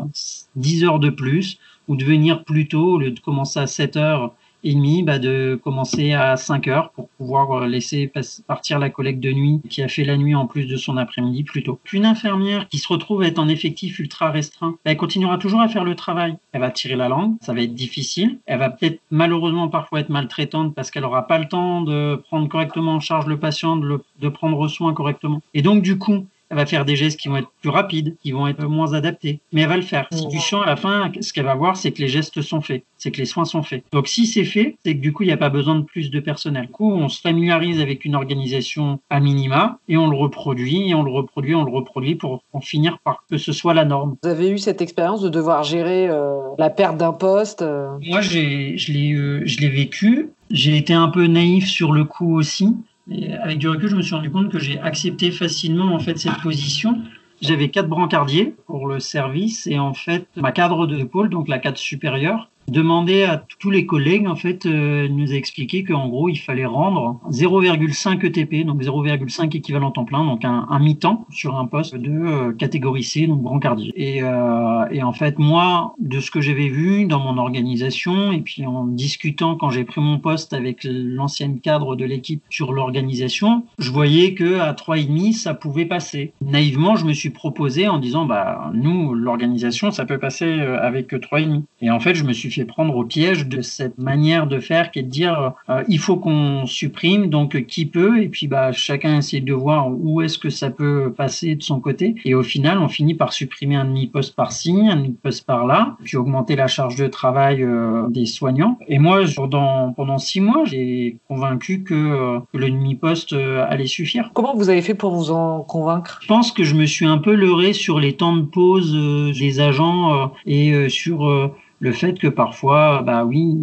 10 0.56 0.84
heures 0.84 0.98
de 1.00 1.10
plus 1.10 1.58
ou 1.86 1.96
de 1.96 2.04
venir 2.04 2.44
plus 2.44 2.66
tôt 2.66 2.94
au 2.94 2.98
lieu 2.98 3.10
de 3.10 3.20
commencer 3.20 3.60
à 3.60 3.66
7 3.66 3.96
heures 3.96 4.34
et 4.64 4.74
demi 4.74 5.02
bah, 5.02 5.18
de 5.18 5.58
commencer 5.62 6.12
à 6.12 6.36
5 6.36 6.68
heures 6.68 6.90
pour 6.90 7.08
pouvoir 7.10 7.52
euh, 7.52 7.66
laisser 7.66 8.10
partir 8.46 8.78
la 8.78 8.90
collègue 8.90 9.20
de 9.20 9.32
nuit 9.32 9.60
qui 9.68 9.82
a 9.82 9.88
fait 9.88 10.04
la 10.04 10.16
nuit 10.16 10.34
en 10.34 10.46
plus 10.46 10.66
de 10.66 10.76
son 10.76 10.96
après-midi 10.96 11.44
plus 11.44 11.62
tôt. 11.62 11.78
Une 11.92 12.04
infirmière 12.04 12.68
qui 12.68 12.78
se 12.78 12.88
retrouve 12.88 13.22
à 13.22 13.26
être 13.26 13.38
en 13.38 13.48
effectif 13.48 13.98
ultra 13.98 14.30
restreint, 14.30 14.76
elle 14.84 14.96
continuera 14.96 15.38
toujours 15.38 15.60
à 15.60 15.68
faire 15.68 15.84
le 15.84 15.94
travail. 15.94 16.36
Elle 16.52 16.60
va 16.60 16.70
tirer 16.70 16.96
la 16.96 17.08
langue, 17.08 17.34
ça 17.40 17.52
va 17.52 17.62
être 17.62 17.74
difficile. 17.74 18.38
Elle 18.46 18.58
va 18.58 18.70
peut-être 18.70 19.00
malheureusement 19.10 19.68
parfois 19.68 20.00
être 20.00 20.10
maltraitante 20.10 20.74
parce 20.74 20.90
qu'elle 20.90 21.02
n'aura 21.02 21.26
pas 21.26 21.38
le 21.38 21.48
temps 21.48 21.82
de 21.82 22.16
prendre 22.28 22.48
correctement 22.48 22.94
en 22.94 23.00
charge 23.00 23.26
le 23.26 23.38
patient, 23.38 23.76
de, 23.76 24.02
de 24.20 24.28
prendre 24.28 24.68
soin 24.68 24.92
correctement. 24.92 25.42
Et 25.54 25.62
donc 25.62 25.82
du 25.82 25.98
coup, 25.98 26.26
elle 26.50 26.56
va 26.56 26.66
faire 26.66 26.84
des 26.84 26.96
gestes 26.96 27.18
qui 27.18 27.28
vont 27.28 27.36
être 27.36 27.50
plus 27.60 27.70
rapides, 27.70 28.16
qui 28.22 28.32
vont 28.32 28.48
être 28.48 28.64
moins 28.64 28.92
adaptés. 28.92 29.40
Mais 29.52 29.62
elle 29.62 29.68
va 29.68 29.76
le 29.76 29.82
faire. 29.82 30.08
Si 30.12 30.26
du 30.26 30.38
champ, 30.38 30.62
à 30.62 30.66
la 30.66 30.76
fin, 30.76 31.10
ce 31.20 31.32
qu'elle 31.32 31.44
va 31.44 31.54
voir, 31.54 31.76
c'est 31.76 31.92
que 31.92 32.02
les 32.02 32.08
gestes 32.08 32.42
sont 32.42 32.60
faits, 32.60 32.84
c'est 32.98 33.10
que 33.10 33.18
les 33.18 33.24
soins 33.24 33.44
sont 33.44 33.62
faits. 33.62 33.84
Donc 33.92 34.08
si 34.08 34.26
c'est 34.26 34.44
fait, 34.44 34.76
c'est 34.84 34.96
que 34.96 35.00
du 35.00 35.12
coup, 35.12 35.22
il 35.22 35.26
n'y 35.26 35.32
a 35.32 35.36
pas 35.36 35.48
besoin 35.48 35.76
de 35.76 35.84
plus 35.84 36.10
de 36.10 36.20
personnel. 36.20 36.66
Du 36.66 36.72
coup, 36.72 36.92
on 36.92 37.08
se 37.08 37.20
familiarise 37.20 37.80
avec 37.80 38.04
une 38.04 38.16
organisation 38.16 39.00
à 39.10 39.20
minima 39.20 39.78
et 39.88 39.96
on 39.96 40.08
le 40.08 40.16
reproduit, 40.16 40.90
et 40.90 40.94
on 40.94 41.02
le 41.02 41.10
reproduit, 41.10 41.54
on 41.54 41.64
le 41.64 41.72
reproduit 41.72 42.16
pour 42.16 42.42
en 42.52 42.60
finir 42.60 42.98
par 43.04 43.24
que 43.30 43.38
ce 43.38 43.52
soit 43.52 43.74
la 43.74 43.84
norme. 43.84 44.16
Vous 44.22 44.28
avez 44.28 44.50
eu 44.50 44.58
cette 44.58 44.82
expérience 44.82 45.22
de 45.22 45.28
devoir 45.28 45.62
gérer 45.62 46.08
euh, 46.08 46.40
la 46.58 46.70
perte 46.70 46.96
d'un 46.96 47.12
poste 47.12 47.62
euh? 47.62 47.96
Moi, 48.06 48.20
j'ai, 48.20 48.76
je 48.76 48.92
l'ai, 48.92 49.12
euh, 49.12 49.42
je 49.44 49.58
l'ai 49.60 49.68
vécu. 49.68 50.30
J'ai 50.50 50.76
été 50.76 50.92
un 50.92 51.08
peu 51.08 51.26
naïf 51.26 51.66
sur 51.68 51.92
le 51.92 52.04
coup 52.04 52.36
aussi. 52.36 52.74
Et 53.10 53.32
avec 53.34 53.58
du 53.58 53.68
recul, 53.68 53.88
je 53.88 53.96
me 53.96 54.02
suis 54.02 54.14
rendu 54.14 54.30
compte 54.30 54.50
que 54.50 54.58
j'ai 54.58 54.78
accepté 54.80 55.30
facilement 55.30 55.94
en 55.94 55.98
fait 55.98 56.18
cette 56.18 56.40
position. 56.42 56.98
J'avais 57.40 57.68
quatre 57.68 57.88
brancardiers 57.88 58.54
pour 58.66 58.86
le 58.86 59.00
service 59.00 59.66
et 59.66 59.78
en 59.78 59.94
fait 59.94 60.26
ma 60.36 60.52
cadre 60.52 60.86
de 60.86 61.02
pôle, 61.04 61.28
donc 61.28 61.48
la 61.48 61.58
cadre 61.58 61.78
supérieure, 61.78 62.50
demandait 62.70 63.24
à 63.24 63.44
tous 63.58 63.70
les 63.70 63.86
collègues, 63.86 64.26
en 64.26 64.36
fait, 64.36 64.66
euh, 64.66 65.08
nous 65.08 65.32
a 65.32 65.34
expliqué 65.34 65.84
qu'en 65.84 66.08
gros, 66.08 66.28
il 66.28 66.36
fallait 66.36 66.66
rendre 66.66 67.20
0,5 67.30 68.24
ETP, 68.24 68.64
donc 68.64 68.82
0,5 68.82 69.56
équivalent 69.56 69.90
temps 69.90 70.04
plein, 70.04 70.24
donc 70.24 70.44
un, 70.44 70.66
un 70.68 70.78
mi-temps 70.78 71.26
sur 71.30 71.56
un 71.56 71.66
poste 71.66 71.96
de 71.96 72.10
euh, 72.10 72.52
catégorie 72.52 73.04
C, 73.04 73.26
donc 73.26 73.42
brancardier. 73.42 73.92
Et, 73.96 74.22
euh, 74.22 74.84
et 74.90 75.02
en 75.02 75.12
fait, 75.12 75.38
moi, 75.38 75.94
de 75.98 76.20
ce 76.20 76.30
que 76.30 76.40
j'avais 76.40 76.68
vu 76.68 77.06
dans 77.06 77.20
mon 77.20 77.38
organisation, 77.38 78.32
et 78.32 78.40
puis 78.40 78.66
en 78.66 78.84
discutant 78.84 79.56
quand 79.56 79.70
j'ai 79.70 79.84
pris 79.84 80.00
mon 80.00 80.18
poste 80.18 80.52
avec 80.52 80.84
l'ancienne 80.84 81.60
cadre 81.60 81.96
de 81.96 82.04
l'équipe 82.04 82.42
sur 82.50 82.72
l'organisation, 82.72 83.64
je 83.78 83.90
voyais 83.90 84.34
que 84.34 84.60
à 84.60 84.72
trois 84.74 84.98
et 84.98 85.04
demi, 85.04 85.32
ça 85.32 85.54
pouvait 85.54 85.86
passer. 85.86 86.32
Naïvement, 86.40 86.96
je 86.96 87.04
me 87.04 87.12
suis 87.12 87.30
proposé 87.30 87.88
en 87.88 87.98
disant, 87.98 88.24
bah, 88.24 88.70
nous, 88.74 89.14
l'organisation, 89.14 89.90
ça 89.90 90.04
peut 90.04 90.18
passer 90.18 90.46
euh, 90.46 90.80
avec 90.80 91.14
trois 91.20 91.40
et 91.40 91.46
demi. 91.46 91.64
Et 91.80 91.90
en 91.90 92.00
fait, 92.00 92.14
je 92.14 92.24
me 92.24 92.32
suis 92.32 92.50
fait 92.50 92.59
prendre 92.64 92.96
au 92.96 93.04
piège 93.04 93.46
de 93.46 93.60
cette 93.60 93.98
manière 93.98 94.46
de 94.46 94.60
faire 94.60 94.90
qui 94.90 95.00
est 95.00 95.02
de 95.02 95.08
dire 95.08 95.52
euh, 95.68 95.82
il 95.88 95.98
faut 95.98 96.16
qu'on 96.16 96.66
supprime 96.66 97.28
donc 97.28 97.66
qui 97.66 97.86
peut 97.86 98.22
et 98.22 98.28
puis 98.28 98.46
bah 98.46 98.72
chacun 98.72 99.18
essaie 99.18 99.40
de 99.40 99.52
voir 99.52 99.88
où 99.90 100.20
est-ce 100.20 100.38
que 100.38 100.50
ça 100.50 100.70
peut 100.70 101.12
passer 101.16 101.54
de 101.54 101.62
son 101.62 101.80
côté 101.80 102.14
et 102.24 102.34
au 102.34 102.42
final 102.42 102.78
on 102.78 102.88
finit 102.88 103.14
par 103.14 103.32
supprimer 103.32 103.76
un 103.76 103.84
demi-poste 103.84 104.34
par-ci 104.34 104.88
un 104.88 104.96
demi-poste 104.96 105.46
par-là 105.46 105.96
puis 106.04 106.16
augmenter 106.16 106.56
la 106.56 106.66
charge 106.66 106.96
de 106.96 107.06
travail 107.06 107.62
euh, 107.62 108.08
des 108.08 108.26
soignants. 108.26 108.78
Et 108.88 108.98
moi 108.98 109.20
pendant 109.36 109.92
pendant 109.92 110.18
six 110.18 110.40
mois 110.40 110.64
j'ai 110.64 111.18
convaincu 111.28 111.82
que, 111.82 111.94
euh, 111.94 112.38
que 112.52 112.58
le 112.58 112.70
demi-poste 112.70 113.32
allait 113.32 113.86
suffire. 113.86 114.30
Comment 114.34 114.54
vous 114.54 114.70
avez 114.70 114.82
fait 114.82 114.94
pour 114.94 115.14
vous 115.14 115.30
en 115.30 115.60
convaincre? 115.60 116.18
Je 116.22 116.28
pense 116.28 116.52
que 116.52 116.64
je 116.64 116.74
me 116.74 116.86
suis 116.86 117.06
un 117.06 117.18
peu 117.18 117.34
leurré 117.34 117.72
sur 117.72 118.00
les 118.00 118.14
temps 118.14 118.36
de 118.36 118.42
pause 118.42 118.92
des 119.38 119.60
agents 119.60 120.32
et 120.46 120.88
sur 120.88 121.50
le 121.80 121.92
fait 121.92 122.18
que 122.18 122.28
parfois, 122.28 123.02
bah 123.02 123.24
oui, 123.24 123.56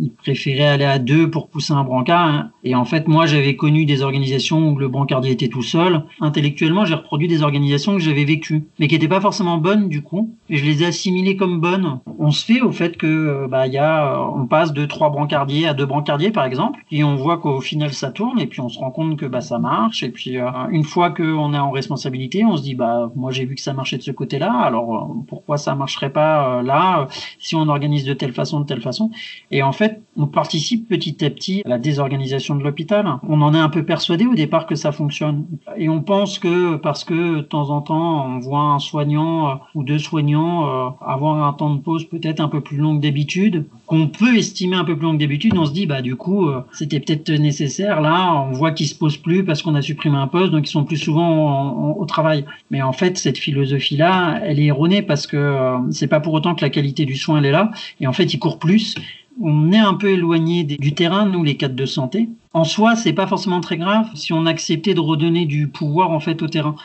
ils 0.00 0.10
préféraient 0.10 0.66
aller 0.66 0.84
à 0.84 0.98
deux 0.98 1.30
pour 1.30 1.48
pousser 1.48 1.72
un 1.72 1.84
brancard. 1.84 2.26
Hein. 2.26 2.50
Et 2.64 2.74
en 2.74 2.84
fait, 2.84 3.06
moi, 3.06 3.26
j'avais 3.26 3.54
connu 3.54 3.84
des 3.84 4.02
organisations 4.02 4.70
où 4.70 4.76
le 4.76 4.88
brancardier 4.88 5.30
était 5.30 5.48
tout 5.48 5.62
seul. 5.62 6.02
Intellectuellement, 6.20 6.84
j'ai 6.84 6.94
reproduit 6.94 7.28
des 7.28 7.42
organisations 7.42 7.92
que 7.92 8.00
j'avais 8.00 8.24
vécues, 8.24 8.64
mais 8.78 8.88
qui 8.88 8.94
n'étaient 8.94 9.08
pas 9.08 9.20
forcément 9.20 9.58
bonnes 9.58 9.88
du 9.88 10.02
coup. 10.02 10.34
Et 10.50 10.56
je 10.56 10.64
les 10.64 10.82
ai 10.82 10.86
assimilées 10.86 11.36
comme 11.36 11.60
bonnes. 11.60 12.00
On 12.18 12.32
se 12.32 12.44
fait 12.44 12.60
au 12.60 12.72
fait 12.72 12.96
que, 12.96 13.46
bah, 13.46 13.68
il 13.68 13.72
y 13.72 13.78
a, 13.78 14.20
on 14.20 14.46
passe 14.46 14.72
de 14.72 14.84
trois 14.86 15.10
brancardiers 15.10 15.68
à 15.68 15.74
deux 15.74 15.86
brancardiers, 15.86 16.32
par 16.32 16.44
exemple, 16.44 16.80
et 16.90 17.04
on 17.04 17.14
voit 17.14 17.38
qu'au 17.38 17.60
final, 17.60 17.92
ça 17.92 18.10
tourne, 18.10 18.40
et 18.40 18.46
puis 18.46 18.60
on 18.60 18.68
se 18.68 18.78
rend 18.80 18.90
compte 18.90 19.16
que, 19.16 19.26
bah, 19.26 19.40
ça 19.40 19.60
marche. 19.60 20.02
Et 20.02 20.08
puis, 20.08 20.38
euh, 20.38 20.50
une 20.70 20.84
fois 20.84 21.10
qu'on 21.10 21.54
est 21.54 21.58
en 21.58 21.70
responsabilité, 21.70 22.44
on 22.44 22.56
se 22.56 22.62
dit, 22.62 22.74
bah, 22.74 23.12
moi, 23.14 23.30
j'ai 23.30 23.44
vu 23.44 23.54
que 23.54 23.60
ça 23.60 23.72
marchait 23.72 23.98
de 23.98 24.02
ce 24.02 24.10
côté-là, 24.10 24.52
alors 24.52 24.94
euh, 24.96 25.14
pourquoi 25.28 25.56
ça 25.56 25.74
marcherait 25.76 26.12
pas 26.12 26.58
euh, 26.58 26.62
là? 26.62 27.06
Si 27.44 27.54
on 27.54 27.68
organise 27.68 28.04
de 28.04 28.14
telle 28.14 28.32
façon, 28.32 28.60
de 28.60 28.66
telle 28.66 28.80
façon. 28.80 29.10
Et 29.50 29.62
en 29.62 29.72
fait, 29.72 30.00
on 30.16 30.26
participe 30.26 30.88
petit 30.88 31.22
à 31.22 31.28
petit 31.28 31.60
à 31.66 31.68
la 31.68 31.78
désorganisation 31.78 32.54
de 32.56 32.64
l'hôpital. 32.64 33.06
On 33.28 33.42
en 33.42 33.52
est 33.52 33.58
un 33.58 33.68
peu 33.68 33.84
persuadé 33.84 34.24
au 34.24 34.34
départ 34.34 34.66
que 34.66 34.74
ça 34.74 34.92
fonctionne. 34.92 35.44
Et 35.76 35.90
on 35.90 36.00
pense 36.00 36.38
que 36.38 36.76
parce 36.76 37.04
que 37.04 37.36
de 37.36 37.40
temps 37.42 37.68
en 37.68 37.82
temps, 37.82 38.26
on 38.26 38.38
voit 38.38 38.60
un 38.60 38.78
soignant 38.78 39.50
euh, 39.50 39.54
ou 39.74 39.84
deux 39.84 39.98
soignants 39.98 40.66
euh, 40.66 40.88
avoir 41.06 41.44
un 41.46 41.52
temps 41.52 41.74
de 41.74 41.80
pause 41.80 42.04
peut-être 42.06 42.40
un 42.40 42.48
peu 42.48 42.62
plus 42.62 42.78
long 42.78 42.96
que 42.96 43.02
d'habitude, 43.02 43.66
qu'on 43.86 44.08
peut 44.08 44.36
estimer 44.36 44.76
un 44.76 44.84
peu 44.84 44.96
plus 44.96 45.04
long 45.04 45.12
que 45.12 45.20
d'habitude, 45.20 45.54
on 45.58 45.66
se 45.66 45.72
dit, 45.72 45.84
bah 45.84 46.00
du 46.00 46.16
coup, 46.16 46.48
euh, 46.48 46.62
c'était 46.72 46.98
peut-être 46.98 47.30
nécessaire. 47.30 48.00
Là, 48.00 48.46
on 48.48 48.52
voit 48.52 48.72
qu'ils 48.72 48.88
se 48.88 48.94
posent 48.94 49.18
plus 49.18 49.44
parce 49.44 49.60
qu'on 49.60 49.74
a 49.74 49.82
supprimé 49.82 50.16
un 50.16 50.28
poste, 50.28 50.50
donc 50.50 50.66
ils 50.66 50.72
sont 50.72 50.84
plus 50.84 50.96
souvent 50.96 51.94
au 51.98 52.06
travail. 52.06 52.46
Mais 52.70 52.80
en 52.80 52.92
fait, 52.92 53.18
cette 53.18 53.36
philosophie-là, 53.36 54.40
elle 54.42 54.60
est 54.60 54.66
erronée 54.66 55.02
parce 55.02 55.26
que 55.26 55.74
c'est 55.90 56.06
pas 56.06 56.20
pour 56.20 56.32
autant 56.32 56.54
que 56.54 56.62
la 56.62 56.70
qualité 56.70 57.04
du 57.04 57.16
soin 57.16 57.33
elle 57.36 57.46
est 57.46 57.52
là. 57.52 57.70
Et 58.00 58.06
en 58.06 58.12
fait, 58.12 58.32
il 58.34 58.38
court 58.38 58.58
plus. 58.58 58.94
On 59.40 59.72
est 59.72 59.78
un 59.78 59.94
peu 59.94 60.10
éloigné 60.10 60.64
du 60.64 60.94
terrain, 60.94 61.26
nous, 61.26 61.42
les 61.42 61.56
cadres 61.56 61.74
de 61.74 61.86
santé. 61.86 62.28
En 62.52 62.64
soi, 62.64 62.94
c'est 62.94 63.12
pas 63.12 63.26
forcément 63.26 63.60
très 63.60 63.76
grave 63.76 64.06
si 64.14 64.32
on 64.32 64.46
acceptait 64.46 64.94
de 64.94 65.00
redonner 65.00 65.44
du 65.44 65.66
pouvoir, 65.66 66.10
en 66.10 66.20
fait, 66.20 66.40
au 66.42 66.46
terrain. 66.46 66.76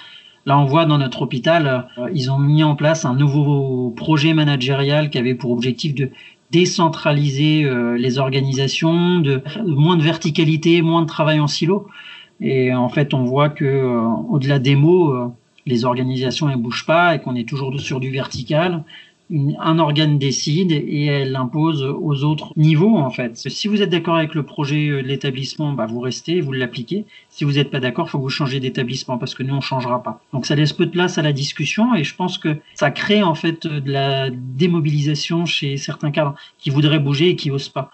Là, 0.45 0.57
on 0.57 0.65
voit 0.65 0.85
dans 0.85 0.97
notre 0.97 1.21
hôpital, 1.21 1.87
euh, 1.97 2.09
ils 2.13 2.31
ont 2.31 2.39
mis 2.39 2.63
en 2.63 2.75
place 2.75 3.05
un 3.05 3.13
nouveau 3.13 3.93
projet 3.95 4.33
managérial 4.33 5.09
qui 5.09 5.17
avait 5.19 5.35
pour 5.35 5.51
objectif 5.51 5.93
de 5.93 6.09
décentraliser 6.49 7.65
euh, 7.65 7.97
les 7.97 8.17
organisations, 8.17 9.19
de 9.19 9.43
moins 9.63 9.97
de 9.97 10.01
verticalité, 10.01 10.81
moins 10.81 11.03
de 11.03 11.07
travail 11.07 11.39
en 11.39 11.47
silo. 11.47 11.87
Et 12.41 12.73
en 12.73 12.89
fait, 12.89 13.13
on 13.13 13.25
voit 13.25 13.49
que 13.49 13.65
euh, 13.65 14.01
au-delà 14.29 14.57
des 14.57 14.75
mots, 14.75 15.13
les 15.67 15.85
organisations 15.85 16.47
ne 16.47 16.55
bougent 16.55 16.85
pas 16.85 17.13
et 17.13 17.21
qu'on 17.21 17.35
est 17.35 17.47
toujours 17.47 17.77
sur 17.79 17.99
du 17.99 18.09
vertical, 18.09 18.83
un 19.31 19.77
organe 19.77 20.17
décide 20.17 20.71
et 20.71 21.05
elle 21.05 21.35
impose 21.35 21.83
aux 21.83 22.23
autres 22.23 22.51
niveaux 22.55 22.97
en 22.97 23.11
fait. 23.11 23.37
Si 23.37 23.67
vous 23.67 23.81
êtes 23.81 23.89
d'accord 23.89 24.15
avec 24.15 24.33
le 24.33 24.43
projet 24.43 24.89
de 24.89 24.97
l'établissement, 24.97 25.73
bah, 25.73 25.85
vous 25.85 25.99
restez, 25.99 26.41
vous 26.41 26.51
l'appliquez. 26.51 27.05
Si 27.29 27.43
vous 27.43 27.53
n'êtes 27.53 27.69
pas 27.69 27.79
d'accord, 27.79 28.07
il 28.07 28.09
faut 28.09 28.17
que 28.17 28.23
vous 28.23 28.29
changez 28.29 28.59
d'établissement 28.59 29.17
parce 29.19 29.35
que 29.35 29.43
nous 29.43 29.53
on 29.53 29.61
changera 29.61 30.01
pas. 30.01 30.21
Donc 30.33 30.45
ça 30.47 30.55
laisse 30.55 30.73
peu 30.73 30.87
de 30.87 30.91
place 30.91 31.17
à 31.17 31.21
la 31.21 31.31
discussion 31.31 31.93
et 31.93 32.03
je 32.03 32.15
pense 32.15 32.39
que 32.39 32.57
ça 32.73 32.89
crée 32.89 33.21
en 33.21 33.35
fait 33.35 33.67
de 33.67 33.91
la 33.91 34.31
démobilisation 34.31 35.45
chez 35.45 35.77
certains 35.77 36.11
cadres 36.11 36.35
qui 36.57 36.71
voudraient 36.71 36.99
bouger 36.99 37.29
et 37.29 37.35
qui 37.35 37.51
osent 37.51 37.69
pas. 37.69 37.91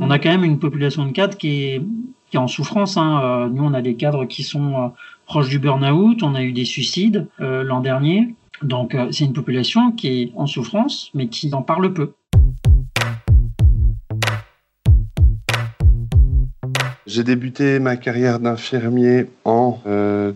On 0.00 0.10
a 0.10 0.20
quand 0.20 0.30
même 0.30 0.44
une 0.44 0.60
population 0.60 1.04
de 1.06 1.10
cadres 1.10 1.36
qui 1.36 1.64
est, 1.64 1.82
qui 2.30 2.36
est 2.36 2.40
en 2.40 2.46
souffrance. 2.46 2.96
Hein. 2.96 3.20
Euh, 3.22 3.48
nous 3.48 3.64
on 3.64 3.74
a 3.74 3.82
des 3.82 3.96
cadres 3.96 4.26
qui 4.26 4.44
sont 4.44 4.74
euh, 4.74 4.88
proches 5.26 5.48
du 5.48 5.58
burn-out, 5.58 6.22
on 6.22 6.36
a 6.36 6.42
eu 6.42 6.52
des 6.52 6.64
suicides 6.64 7.26
euh, 7.40 7.64
l'an 7.64 7.80
dernier. 7.80 8.34
Donc 8.62 8.94
euh, 8.94 9.10
c'est 9.12 9.24
une 9.24 9.32
population 9.32 9.92
qui 9.92 10.22
est 10.22 10.32
en 10.36 10.46
souffrance, 10.46 11.10
mais 11.14 11.28
qui 11.28 11.52
en 11.54 11.62
parle 11.62 11.92
peu. 11.92 12.12
J'ai 17.08 17.24
débuté 17.24 17.78
ma 17.78 17.96
carrière 17.96 18.38
d'infirmier 18.38 19.28
en 19.46 19.78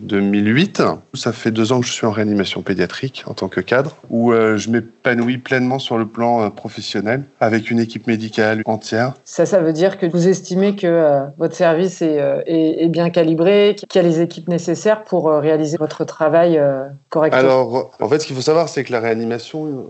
2008. 0.01 0.79
Euh, 0.79 0.95
Ça 1.13 1.31
fait 1.31 1.51
deux 1.51 1.71
ans 1.71 1.79
que 1.79 1.85
je 1.85 1.91
suis 1.91 2.07
en 2.07 2.11
réanimation 2.11 2.63
pédiatrique 2.63 3.23
en 3.27 3.35
tant 3.35 3.47
que 3.47 3.61
cadre, 3.61 3.95
où 4.09 4.33
euh, 4.33 4.57
je 4.57 4.71
m'épanouis 4.71 5.37
pleinement 5.37 5.77
sur 5.77 5.99
le 5.99 6.07
plan 6.07 6.41
euh, 6.41 6.49
professionnel, 6.49 7.25
avec 7.39 7.69
une 7.69 7.77
équipe 7.77 8.07
médicale 8.07 8.63
entière. 8.65 9.13
Ça, 9.23 9.45
ça 9.45 9.61
veut 9.61 9.71
dire 9.71 9.99
que 9.99 10.07
vous 10.07 10.27
estimez 10.27 10.75
que 10.75 11.21
votre 11.37 11.55
service 11.55 12.01
est, 12.01 12.17
est, 12.47 12.83
est 12.83 12.89
bien 12.89 13.11
calibré, 13.11 13.75
qu'il 13.77 14.01
y 14.01 14.03
a 14.03 14.07
les 14.07 14.21
équipes 14.21 14.47
nécessaires 14.47 15.03
pour 15.03 15.29
réaliser 15.29 15.77
votre 15.77 16.05
travail 16.05 16.59
correctement? 17.09 17.39
Alors, 17.39 17.91
en 17.99 18.09
fait, 18.09 18.17
ce 18.17 18.25
qu'il 18.25 18.35
faut 18.35 18.41
savoir, 18.41 18.67
c'est 18.67 18.83
que 18.83 18.91
la 18.91 18.99
réanimation, 18.99 19.85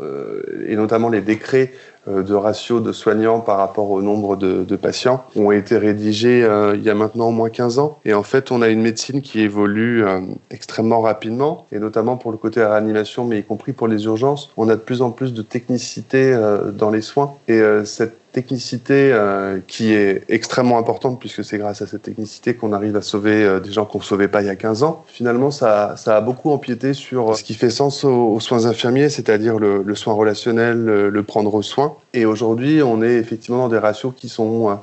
et 0.67 0.75
notamment 0.75 1.07
les 1.07 1.21
décrets 1.21 1.71
de 2.07 2.33
ratio 2.33 2.79
de 2.79 2.91
soignants 2.91 3.39
par 3.39 3.57
rapport 3.57 3.89
au 3.91 4.01
nombre 4.01 4.35
de, 4.35 4.63
de 4.63 4.75
patients 4.75 5.23
ont 5.35 5.51
été 5.51 5.77
rédigés 5.77 6.43
euh, 6.43 6.75
il 6.75 6.83
y 6.83 6.89
a 6.89 6.95
maintenant 6.95 7.27
au 7.27 7.31
moins 7.31 7.49
15 7.49 7.79
ans. 7.79 7.99
Et 8.05 8.13
en 8.13 8.23
fait, 8.23 8.51
on 8.51 8.61
a 8.61 8.69
une 8.69 8.81
médecine 8.81 9.21
qui 9.21 9.41
évolue 9.41 10.05
euh, 10.05 10.21
extrêmement 10.51 11.01
rapidement, 11.01 11.67
et 11.71 11.79
notamment 11.79 12.17
pour 12.17 12.31
le 12.31 12.37
côté 12.37 12.63
réanimation, 12.63 13.25
mais 13.25 13.39
y 13.39 13.43
compris 13.43 13.73
pour 13.73 13.87
les 13.87 14.05
urgences. 14.05 14.51
On 14.57 14.69
a 14.69 14.75
de 14.75 14.81
plus 14.81 15.01
en 15.01 15.11
plus 15.11 15.33
de 15.33 15.41
technicité 15.41 16.37
dans 16.73 16.89
les 16.89 17.01
soins. 17.01 17.35
Et 17.47 17.61
cette 17.85 18.22
technicité 18.33 19.11
euh, 19.13 19.59
qui 19.67 19.93
est 19.93 20.23
extrêmement 20.27 20.77
importante 20.77 21.19
puisque 21.19 21.43
c'est 21.45 21.57
grâce 21.57 21.81
à 21.81 21.87
cette 21.87 22.01
technicité 22.01 22.55
qu'on 22.55 22.73
arrive 22.73 22.97
à 22.97 23.01
sauver 23.01 23.43
euh, 23.43 23.59
des 23.61 23.71
gens 23.71 23.85
qu'on 23.85 23.99
ne 23.99 24.03
sauvait 24.03 24.27
pas 24.27 24.41
il 24.41 24.47
y 24.47 24.49
a 24.49 24.55
15 24.55 24.83
ans. 24.83 25.05
Finalement, 25.07 25.51
ça, 25.51 25.95
ça 25.95 26.17
a 26.17 26.21
beaucoup 26.21 26.51
empiété 26.51 26.93
sur 26.93 27.37
ce 27.37 27.43
qui 27.43 27.53
fait 27.53 27.69
sens 27.69 28.03
aux, 28.03 28.39
soins 28.41 28.65
infirmiers, 28.65 29.09
c'est-à-dire 29.09 29.57
le, 29.59 29.95
soin 29.95 30.13
relationnel, 30.13 30.77
le, 30.83 31.09
le 31.09 31.23
prendre 31.23 31.61
soin. 31.61 31.95
Et 32.13 32.25
aujourd'hui, 32.25 32.83
on 32.83 33.01
est 33.01 33.13
effectivement 33.13 33.59
dans 33.59 33.69
des 33.69 33.77
ratios 33.77 34.13
qui 34.15 34.27
sont 34.27 34.69
euh, 34.69 34.73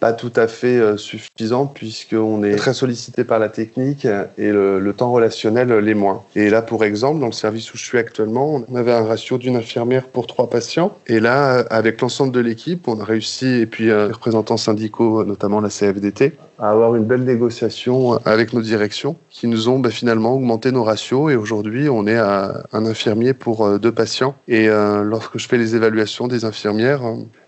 pas 0.00 0.14
tout 0.14 0.32
à 0.34 0.48
fait 0.48 0.78
euh, 0.78 0.96
suffisant 0.96 1.66
puisqu'on 1.66 2.42
est 2.42 2.56
très 2.56 2.72
sollicité 2.72 3.22
par 3.22 3.38
la 3.38 3.50
technique 3.50 4.06
et 4.38 4.50
le, 4.50 4.92
temps 4.96 5.12
relationnel 5.12 5.70
euh, 5.70 5.80
l'est 5.80 5.94
moins. 5.94 6.24
Et 6.34 6.50
là, 6.50 6.62
pour 6.62 6.84
exemple, 6.84 7.20
dans 7.20 7.26
le 7.26 7.32
service 7.32 7.72
où 7.72 7.76
je 7.76 7.84
suis 7.84 7.98
actuellement, 7.98 8.64
on 8.68 8.74
avait 8.74 8.92
un 8.92 9.04
ratio 9.04 9.38
d'une 9.38 9.56
infirmière 9.56 10.06
pour 10.06 10.26
trois 10.26 10.48
patients. 10.48 10.96
Et 11.06 11.20
là, 11.20 11.58
euh, 11.58 11.64
avec 11.70 12.00
l'ensemble 12.00 12.32
de 12.32 12.40
l'équipe, 12.40 12.88
on 12.88 12.98
a 12.98 13.04
réussi, 13.04 13.46
et 13.46 13.66
puis 13.66 13.86
les 13.86 14.04
représentants 14.06 14.56
syndicaux, 14.56 15.24
notamment 15.24 15.60
la 15.60 15.68
CFDT, 15.68 16.32
à 16.60 16.70
avoir 16.70 16.94
une 16.94 17.04
belle 17.04 17.24
négociation 17.24 18.18
avec 18.24 18.52
nos 18.52 18.60
directions 18.60 19.16
qui 19.30 19.48
nous 19.48 19.68
ont 19.68 19.78
bah, 19.78 19.90
finalement 19.90 20.34
augmenté 20.34 20.72
nos 20.72 20.84
ratios. 20.84 21.32
Et 21.32 21.36
aujourd'hui, 21.36 21.88
on 21.88 22.06
est 22.06 22.18
à 22.18 22.64
un 22.72 22.86
infirmier 22.86 23.34
pour 23.34 23.78
deux 23.78 23.92
patients. 23.92 24.34
Et 24.46 24.68
lorsque 24.68 25.38
je 25.38 25.48
fais 25.48 25.58
les 25.58 25.74
évaluations 25.74 26.28
des 26.28 26.44
infirmières, 26.44 27.02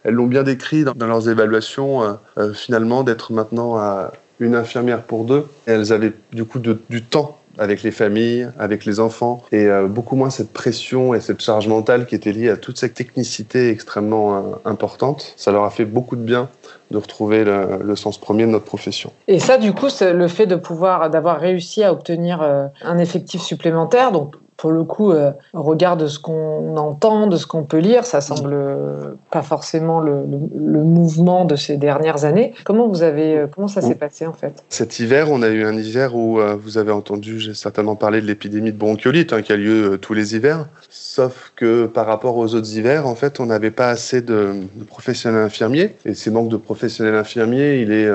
elles 0.05 0.15
l'ont 0.15 0.27
bien 0.27 0.43
décrit 0.43 0.85
dans, 0.85 1.07
leurs 1.07 1.29
évaluations, 1.29 2.03
euh, 2.03 2.13
euh, 2.39 2.53
finalement, 2.53 3.05
d'être 3.05 3.33
maintenant 3.33 3.77
à 3.77 4.13
une 4.41 4.55
infirmière 4.55 5.03
pour 5.03 5.25
deux. 5.25 5.47
elles 5.67 5.93
avaient 5.93 6.13
du 6.33 6.45
coup 6.45 6.59
du 6.59 7.03
temps 7.03 7.39
avec 7.59 7.83
les 7.83 7.91
familles, 7.91 8.49
avec 8.59 8.87
les 8.87 8.99
enfants, 8.99 9.45
et 9.53 9.67
euh, 9.67 9.87
beaucoup 9.87 10.17
moins 10.17 10.31
cette 10.31 10.53
pression 10.53 11.13
et 11.13 11.21
cette 11.21 11.41
charge 11.41 11.69
mentale 11.69 12.07
qui 12.07 12.15
était 12.15 12.33
liée 12.33 12.49
à 12.49 12.57
toute 12.57 12.79
cette 12.79 12.95
technicité 12.95 13.69
extrêmement 13.69 14.59
importante. 14.65 15.35
Ça 15.37 15.53
leur 15.53 15.65
a 15.65 15.71
fait 15.71 15.85
beaucoup 15.85 16.17
de 16.17 16.23
bien 16.23 16.49
de 16.93 16.99
retrouver 16.99 17.45
le, 17.45 17.97
sens 17.97 18.19
premier 18.19 18.47
de 18.47 18.51
notre 18.51 18.65
profession. 18.65 19.13
Et 19.27 19.41
ça, 19.41 19.59
du 19.59 19.73
coup, 19.73 19.89
le 20.01 20.29
fait 20.29 20.47
de 20.47 20.55
pouvoir, 20.55 21.11
d'avoir 21.11 21.41
réussi 21.41 21.83
à 21.83 21.93
obtenir 21.93 22.41
un 22.83 22.99
effectif 22.99 23.43
supplémentaire, 23.43 24.13
donc 24.13 24.37
pour 24.63 24.71
le 24.71 24.85
coup, 24.85 25.11
euh, 25.11 25.33
au 25.55 25.63
regard 25.63 25.97
de 25.97 26.07
ce 26.07 26.21
qu'on 26.21 26.77
entend, 26.77 27.27
de 27.27 27.37
ce 27.37 27.49
qu'on 27.49 27.65
peut 27.65 27.79
lire, 27.79 28.07
ça 28.07 28.21
semble 28.21 28.57
pas 29.33 29.43
forcément 29.43 29.99
le, 29.99 30.23
mouvement 30.25 31.45
de 31.45 31.57
ces 31.57 31.77
dernières 31.77 32.25
années. 32.25 32.55
Comment 32.63 32.87
vous 32.87 33.03
avez, 33.03 33.39
euh, 33.39 33.47
comment 33.53 33.67
ça 33.67 33.81
s'est 33.81 33.97
passé 33.97 34.25
en 34.25 34.33
fait? 34.33 34.63
Cet 34.69 35.01
hiver, 35.01 35.33
on 35.33 35.43
a 35.43 35.49
eu 35.49 35.65
un 35.65 35.77
hiver 35.77 36.15
où 36.15 36.39
euh, 36.39 36.55
vous 36.55 36.79
avez 36.79 36.93
entendu, 36.93 37.41
j'ai 37.41 37.55
certainement 37.55 37.97
parlé 37.97 38.21
de 38.21 38.27
l'épidémie 38.27 38.71
de 38.71 38.79
bronchiolite 38.79 39.33
hein, 39.33 39.43
qui 39.43 39.53
a 39.53 39.57
lieu 39.57 39.99
tous 40.01 40.15
les 40.15 40.37
hivers. 40.37 40.69
Sauf 40.89 41.53
que 41.57 41.87
par 41.87 42.07
rapport 42.07 42.37
aux 42.37 42.55
autres 42.55 42.77
hivers, 42.77 43.09
en 43.09 43.17
fait, 43.17 43.41
on 43.41 43.47
n'avait 43.47 43.73
pas 43.73 43.89
assez 43.89 44.21
de, 44.21 44.53
professionnels 44.87 45.43
infirmiers. 45.43 45.97
Et 46.05 46.15
ces 46.15 46.31
manques 46.31 46.51
de 46.51 46.57
professionnels 46.57 47.17
infirmiers, 47.17 47.81
il 47.81 47.91
est 47.91 48.09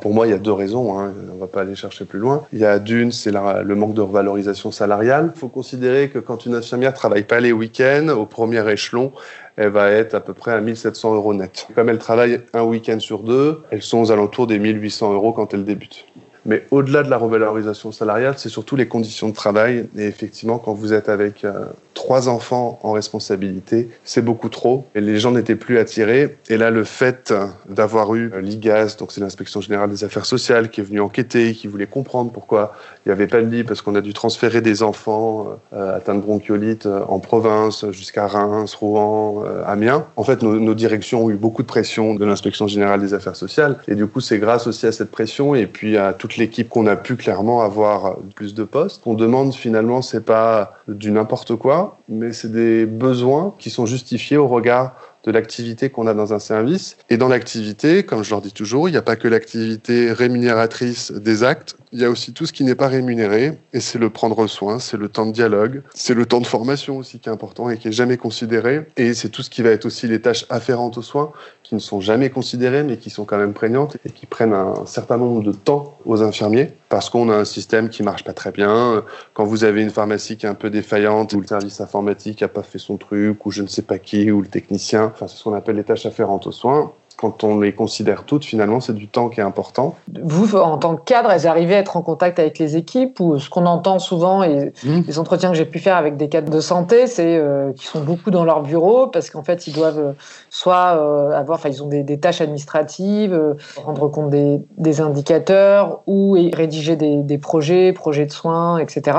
Pour 0.00 0.14
moi, 0.14 0.26
il 0.26 0.30
y 0.30 0.34
a 0.34 0.38
deux 0.38 0.52
raisons. 0.52 0.98
Hein. 0.98 1.12
On 1.30 1.34
ne 1.34 1.40
va 1.40 1.46
pas 1.46 1.62
aller 1.62 1.74
chercher 1.74 2.04
plus 2.04 2.18
loin. 2.18 2.44
Il 2.52 2.60
y 2.60 2.64
a 2.64 2.78
d'une, 2.78 3.10
c'est 3.10 3.32
le 3.32 3.74
manque 3.74 3.94
de 3.94 4.00
revalorisation 4.00 4.70
salariale. 4.70 5.32
Il 5.34 5.38
faut 5.38 5.48
considérer 5.48 6.08
que 6.08 6.18
quand 6.18 6.46
une 6.46 6.54
infirmière 6.54 6.94
travaille 6.94 7.24
pas 7.24 7.40
les 7.40 7.52
week-ends, 7.52 8.08
au 8.08 8.26
premier 8.26 8.68
échelon, 8.70 9.12
elle 9.56 9.70
va 9.70 9.90
être 9.90 10.14
à 10.14 10.20
peu 10.20 10.34
près 10.34 10.52
à 10.52 10.60
1700 10.60 11.14
euros 11.14 11.34
net. 11.34 11.68
Comme 11.74 11.88
elle 11.88 11.98
travaille 11.98 12.40
un 12.54 12.62
week-end 12.62 13.00
sur 13.00 13.22
deux, 13.22 13.60
elles 13.70 13.82
sont 13.82 14.00
aux 14.00 14.12
alentours 14.12 14.46
des 14.46 14.58
1800 14.58 15.12
euros 15.12 15.32
quand 15.32 15.52
elle 15.52 15.64
débute. 15.64 16.06
Mais 16.44 16.66
au-delà 16.70 17.04
de 17.04 17.10
la 17.10 17.18
revalorisation 17.18 17.92
salariale, 17.92 18.34
c'est 18.36 18.48
surtout 18.48 18.74
les 18.74 18.88
conditions 18.88 19.28
de 19.28 19.34
travail. 19.34 19.88
Et 19.96 20.06
effectivement, 20.06 20.58
quand 20.58 20.72
vous 20.72 20.92
êtes 20.92 21.08
avec 21.08 21.44
euh, 21.44 21.66
trois 22.02 22.28
enfants 22.28 22.80
en 22.82 22.90
responsabilité, 22.90 23.88
c'est 24.02 24.22
beaucoup 24.22 24.48
trop. 24.48 24.86
Et 24.96 25.00
les 25.00 25.20
gens 25.20 25.30
n'étaient 25.30 25.54
plus 25.54 25.78
attirés. 25.78 26.36
Et 26.48 26.56
là, 26.56 26.68
le 26.70 26.82
fait 26.82 27.32
d'avoir 27.68 28.16
eu 28.16 28.32
l'IGAS, 28.40 28.96
donc 28.98 29.12
c'est 29.12 29.20
l'inspection 29.20 29.60
générale 29.60 29.88
des 29.88 30.02
affaires 30.02 30.26
sociales, 30.26 30.68
qui 30.68 30.80
est 30.80 30.84
venue 30.84 31.00
enquêter, 31.00 31.54
qui 31.54 31.68
voulait 31.68 31.86
comprendre 31.86 32.32
pourquoi 32.32 32.74
il 33.06 33.10
n'y 33.10 33.12
avait 33.12 33.28
pas 33.28 33.40
de 33.40 33.46
lit, 33.46 33.62
parce 33.62 33.82
qu'on 33.82 33.94
a 33.94 34.00
dû 34.00 34.14
transférer 34.14 34.60
des 34.60 34.82
enfants 34.82 35.46
euh, 35.72 35.96
atteints 35.96 36.16
de 36.16 36.20
bronchiolite 36.20 36.86
euh, 36.86 37.04
en 37.06 37.20
province, 37.20 37.88
jusqu'à 37.92 38.26
Reims, 38.26 38.74
Rouen, 38.74 39.44
euh, 39.46 39.62
Amiens. 39.64 40.04
En 40.16 40.24
fait, 40.24 40.42
nos, 40.42 40.58
nos, 40.58 40.74
directions 40.74 41.26
ont 41.26 41.30
eu 41.30 41.36
beaucoup 41.36 41.62
de 41.62 41.68
pression 41.68 42.16
de 42.16 42.24
l'inspection 42.24 42.66
générale 42.66 43.00
des 43.00 43.14
affaires 43.14 43.36
sociales. 43.36 43.78
Et 43.86 43.94
du 43.94 44.08
coup, 44.08 44.18
c'est 44.18 44.40
grâce 44.40 44.66
aussi 44.66 44.88
à 44.88 44.92
cette 44.92 45.12
pression 45.12 45.54
et 45.54 45.66
puis 45.66 45.96
à 45.96 46.14
toute 46.14 46.36
l'équipe 46.36 46.68
qu'on 46.68 46.88
a 46.88 46.96
pu 46.96 47.14
clairement 47.14 47.62
avoir 47.62 48.16
plus 48.34 48.54
de 48.54 48.64
postes. 48.64 49.02
On 49.06 49.14
demande 49.14 49.54
finalement, 49.54 50.02
c'est 50.02 50.24
pas 50.24 50.74
du 50.88 51.12
n'importe 51.12 51.54
quoi, 51.54 51.91
mais 52.08 52.32
c'est 52.32 52.52
des 52.52 52.86
besoins 52.86 53.54
qui 53.58 53.70
sont 53.70 53.86
justifiés 53.86 54.36
au 54.36 54.48
regard 54.48 54.94
de 55.24 55.30
l'activité 55.30 55.90
qu'on 55.90 56.06
a 56.06 56.14
dans 56.14 56.34
un 56.34 56.38
service. 56.38 56.96
Et 57.08 57.16
dans 57.16 57.28
l'activité, 57.28 58.02
comme 58.02 58.22
je 58.24 58.30
leur 58.30 58.40
dis 58.40 58.52
toujours, 58.52 58.88
il 58.88 58.92
n'y 58.92 58.98
a 58.98 59.02
pas 59.02 59.16
que 59.16 59.28
l'activité 59.28 60.12
rémunératrice 60.12 61.12
des 61.12 61.44
actes, 61.44 61.76
il 61.92 62.00
y 62.00 62.04
a 62.04 62.10
aussi 62.10 62.32
tout 62.32 62.46
ce 62.46 62.52
qui 62.52 62.64
n'est 62.64 62.74
pas 62.74 62.88
rémunéré, 62.88 63.58
et 63.72 63.80
c'est 63.80 63.98
le 63.98 64.10
prendre 64.10 64.46
soin, 64.46 64.78
c'est 64.78 64.96
le 64.96 65.08
temps 65.08 65.26
de 65.26 65.32
dialogue, 65.32 65.82
c'est 65.94 66.14
le 66.14 66.26
temps 66.26 66.40
de 66.40 66.46
formation 66.46 66.98
aussi 66.98 67.18
qui 67.18 67.28
est 67.28 67.32
important 67.32 67.70
et 67.70 67.76
qui 67.76 67.88
est 67.88 67.92
jamais 67.92 68.16
considéré, 68.16 68.86
et 68.96 69.14
c'est 69.14 69.28
tout 69.28 69.42
ce 69.42 69.50
qui 69.50 69.62
va 69.62 69.70
être 69.70 69.84
aussi 69.84 70.08
les 70.08 70.20
tâches 70.20 70.46
afférentes 70.50 70.98
aux 70.98 71.02
soins, 71.02 71.32
qui 71.62 71.74
ne 71.74 71.80
sont 71.80 72.00
jamais 72.00 72.30
considérées, 72.30 72.82
mais 72.82 72.96
qui 72.96 73.10
sont 73.10 73.24
quand 73.24 73.38
même 73.38 73.52
prégnantes, 73.52 73.96
et 74.04 74.10
qui 74.10 74.26
prennent 74.26 74.54
un 74.54 74.86
certain 74.86 75.18
nombre 75.18 75.42
de 75.42 75.52
temps 75.52 75.98
aux 76.04 76.22
infirmiers, 76.22 76.72
parce 76.92 77.08
qu'on 77.08 77.30
a 77.30 77.36
un 77.36 77.46
système 77.46 77.88
qui 77.88 78.02
marche 78.02 78.22
pas 78.22 78.34
très 78.34 78.52
bien. 78.52 79.02
Quand 79.32 79.44
vous 79.44 79.64
avez 79.64 79.80
une 79.80 79.88
pharmacie 79.88 80.36
qui 80.36 80.44
est 80.44 80.48
un 80.50 80.54
peu 80.54 80.68
défaillante, 80.68 81.32
ou 81.32 81.40
le 81.40 81.46
service 81.46 81.80
informatique 81.80 82.42
a 82.42 82.48
pas 82.48 82.62
fait 82.62 82.78
son 82.78 82.98
truc, 82.98 83.46
ou 83.46 83.50
je 83.50 83.62
ne 83.62 83.66
sais 83.66 83.80
pas 83.80 83.98
qui, 83.98 84.30
ou 84.30 84.42
le 84.42 84.46
technicien, 84.46 85.06
enfin, 85.06 85.26
c'est 85.26 85.38
ce 85.38 85.44
qu'on 85.44 85.54
appelle 85.54 85.76
les 85.76 85.84
tâches 85.84 86.04
afférentes 86.04 86.46
aux 86.46 86.52
soins, 86.52 86.92
quand 87.22 87.44
on 87.44 87.60
les 87.60 87.72
considère 87.72 88.24
toutes, 88.24 88.44
finalement, 88.44 88.80
c'est 88.80 88.94
du 88.94 89.06
temps 89.06 89.28
qui 89.28 89.38
est 89.38 89.44
important. 89.44 89.94
Vous, 90.24 90.56
en 90.56 90.76
tant 90.76 90.96
que 90.96 91.04
cadre, 91.04 91.30
elles 91.30 91.46
arrivez 91.46 91.76
à 91.76 91.78
être 91.78 91.96
en 91.96 92.02
contact 92.02 92.40
avec 92.40 92.58
les 92.58 92.76
équipes 92.76 93.20
ou 93.20 93.38
ce 93.38 93.48
qu'on 93.48 93.64
entend 93.64 94.00
souvent 94.00 94.42
et 94.42 94.72
mmh. 94.82 95.02
les 95.06 95.18
entretiens 95.20 95.50
que 95.50 95.56
j'ai 95.56 95.64
pu 95.64 95.78
faire 95.78 95.96
avec 95.96 96.16
des 96.16 96.28
cadres 96.28 96.52
de 96.52 96.60
santé, 96.60 97.06
c'est 97.06 97.36
euh, 97.36 97.72
qu'ils 97.74 97.86
sont 97.86 98.02
beaucoup 98.02 98.32
dans 98.32 98.44
leur 98.44 98.62
bureau 98.62 99.06
parce 99.06 99.30
qu'en 99.30 99.44
fait, 99.44 99.68
ils 99.68 99.72
doivent 99.72 100.00
euh, 100.00 100.12
soit 100.52 100.98
euh, 100.98 101.30
avoir, 101.30 101.58
enfin, 101.58 101.70
ils 101.70 101.82
ont 101.82 101.88
des, 101.88 102.02
des 102.02 102.20
tâches 102.20 102.42
administratives, 102.42 103.32
euh, 103.32 103.54
rendre 103.76 104.08
compte 104.08 104.28
des, 104.28 104.60
des, 104.76 105.00
indicateurs 105.00 106.02
ou 106.06 106.36
rédiger 106.52 106.94
des, 106.94 107.22
des, 107.22 107.38
projets, 107.38 107.92
projets 107.94 108.26
de 108.26 108.32
soins, 108.32 108.78
etc. 108.78 109.18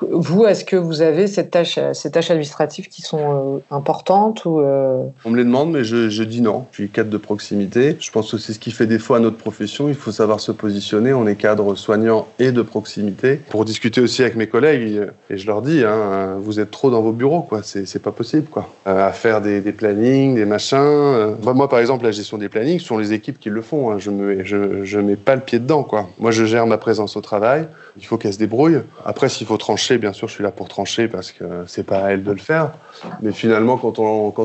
Vous, 0.00 0.44
est-ce 0.44 0.64
que 0.64 0.76
vous 0.76 1.00
avez 1.02 1.26
ces 1.26 1.48
tâches, 1.48 1.78
ces 1.94 2.10
tâches 2.10 2.30
administratives 2.30 2.88
qui 2.88 3.02
sont 3.02 3.56
euh, 3.56 3.74
importantes 3.74 4.44
ou 4.44 4.60
euh? 4.60 5.02
On 5.24 5.30
me 5.30 5.36
les 5.36 5.44
demande, 5.44 5.72
mais 5.72 5.82
je, 5.82 6.10
je, 6.10 6.22
dis 6.22 6.42
non. 6.42 6.66
Je 6.70 6.76
suis 6.76 6.90
cadre 6.90 7.10
de 7.10 7.16
proximité. 7.22 7.96
Je 7.98 8.10
pense 8.10 8.30
que 8.30 8.38
c'est 8.38 8.52
ce 8.52 8.58
qui 8.58 8.70
fait 8.70 8.86
défaut 8.86 9.14
à 9.14 9.20
notre 9.20 9.36
profession. 9.36 9.88
Il 9.88 9.94
faut 9.94 10.12
savoir 10.12 10.40
se 10.40 10.52
positionner. 10.52 11.12
On 11.12 11.26
est 11.26 11.36
cadre 11.36 11.74
soignant 11.74 12.28
et 12.38 12.52
de 12.52 12.62
proximité. 12.62 13.40
Pour 13.48 13.64
discuter 13.64 14.00
aussi 14.00 14.22
avec 14.22 14.36
mes 14.36 14.46
collègues, 14.46 15.08
et 15.30 15.36
je 15.38 15.46
leur 15.46 15.62
dis, 15.62 15.82
hein, 15.84 16.36
vous 16.40 16.60
êtes 16.60 16.70
trop 16.70 16.90
dans 16.90 17.00
vos 17.00 17.12
bureaux, 17.12 17.42
quoi. 17.42 17.62
C'est 17.62 18.02
pas 18.02 18.12
possible, 18.12 18.48
quoi. 18.48 18.68
Euh, 18.86 19.08
à 19.08 19.12
faire 19.12 19.40
des, 19.40 19.60
plannings, 19.72 20.34
des 20.34 20.44
machins. 20.44 21.36
moi, 21.42 21.68
par 21.68 21.78
exemple, 21.78 22.04
la 22.04 22.12
gestion 22.12 22.38
des 22.38 22.48
plannings, 22.48 22.78
ce 22.78 22.86
sont 22.86 22.98
les 22.98 23.12
équipes 23.12 23.38
qui 23.38 23.48
le 23.48 23.62
font. 23.62 23.92
Hein. 23.92 23.98
Je 23.98 24.10
ne 24.10 25.02
mets 25.02 25.16
pas 25.16 25.36
le 25.36 25.42
pied 25.42 25.58
dedans, 25.58 25.82
quoi. 25.82 26.08
Moi, 26.18 26.30
je 26.30 26.44
gère 26.44 26.66
ma 26.66 26.78
présence 26.78 27.16
au 27.16 27.20
travail. 27.20 27.66
Il 27.98 28.06
faut 28.06 28.16
qu'elle 28.16 28.32
se 28.32 28.38
débrouille. 28.38 28.80
Après, 29.04 29.28
s'il 29.28 29.46
faut 29.46 29.58
trancher, 29.58 29.98
bien 29.98 30.12
sûr, 30.12 30.26
je 30.28 30.34
suis 30.34 30.42
là 30.42 30.50
pour 30.50 30.68
trancher 30.68 31.08
parce 31.08 31.30
que 31.30 31.44
c'est 31.66 31.82
pas 31.82 31.98
à 31.98 32.10
elle 32.12 32.24
de 32.24 32.32
le 32.32 32.38
faire. 32.38 32.72
Mais 33.20 33.32
finalement, 33.32 33.76
quand 33.76 33.98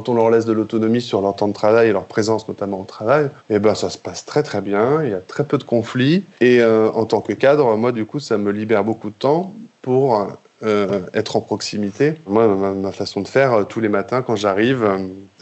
on 0.10 0.13
leur 0.13 0.29
laisse 0.29 0.46
de 0.46 0.51
l'autonomie 0.51 1.01
sur 1.01 1.22
leur 1.22 1.36
temps 1.36 1.48
de 1.48 1.53
travail 1.53 1.89
et 1.89 1.91
leur 1.93 2.05
présence 2.05 2.48
notamment 2.48 2.66
au 2.74 2.83
travail, 2.83 3.29
eh 3.50 3.59
ben, 3.59 3.75
ça 3.75 3.89
se 3.89 3.97
passe 3.97 4.25
très 4.25 4.43
très 4.43 4.62
bien. 4.62 5.03
Il 5.03 5.09
y 5.09 5.13
a 5.13 5.19
très 5.19 5.43
peu 5.43 5.57
de 5.57 5.63
conflits. 5.63 6.24
Et 6.41 6.62
euh, 6.62 6.89
en 6.91 7.05
tant 7.05 7.21
que 7.21 7.33
cadre, 7.33 7.75
moi, 7.77 7.91
du 7.91 8.05
coup, 8.05 8.19
ça 8.19 8.38
me 8.38 8.51
libère 8.51 8.83
beaucoup 8.83 9.09
de 9.09 9.15
temps 9.15 9.53
pour 9.81 10.38
euh, 10.63 11.01
être 11.13 11.36
en 11.36 11.41
proximité. 11.41 12.15
Moi, 12.25 12.47
ma, 12.74 12.91
façon 12.91 13.21
de 13.21 13.27
faire, 13.27 13.53
euh, 13.53 13.63
tous 13.63 13.79
les 13.79 13.89
matins 13.89 14.24
quand 14.24 14.36
j'arrive, 14.36 14.89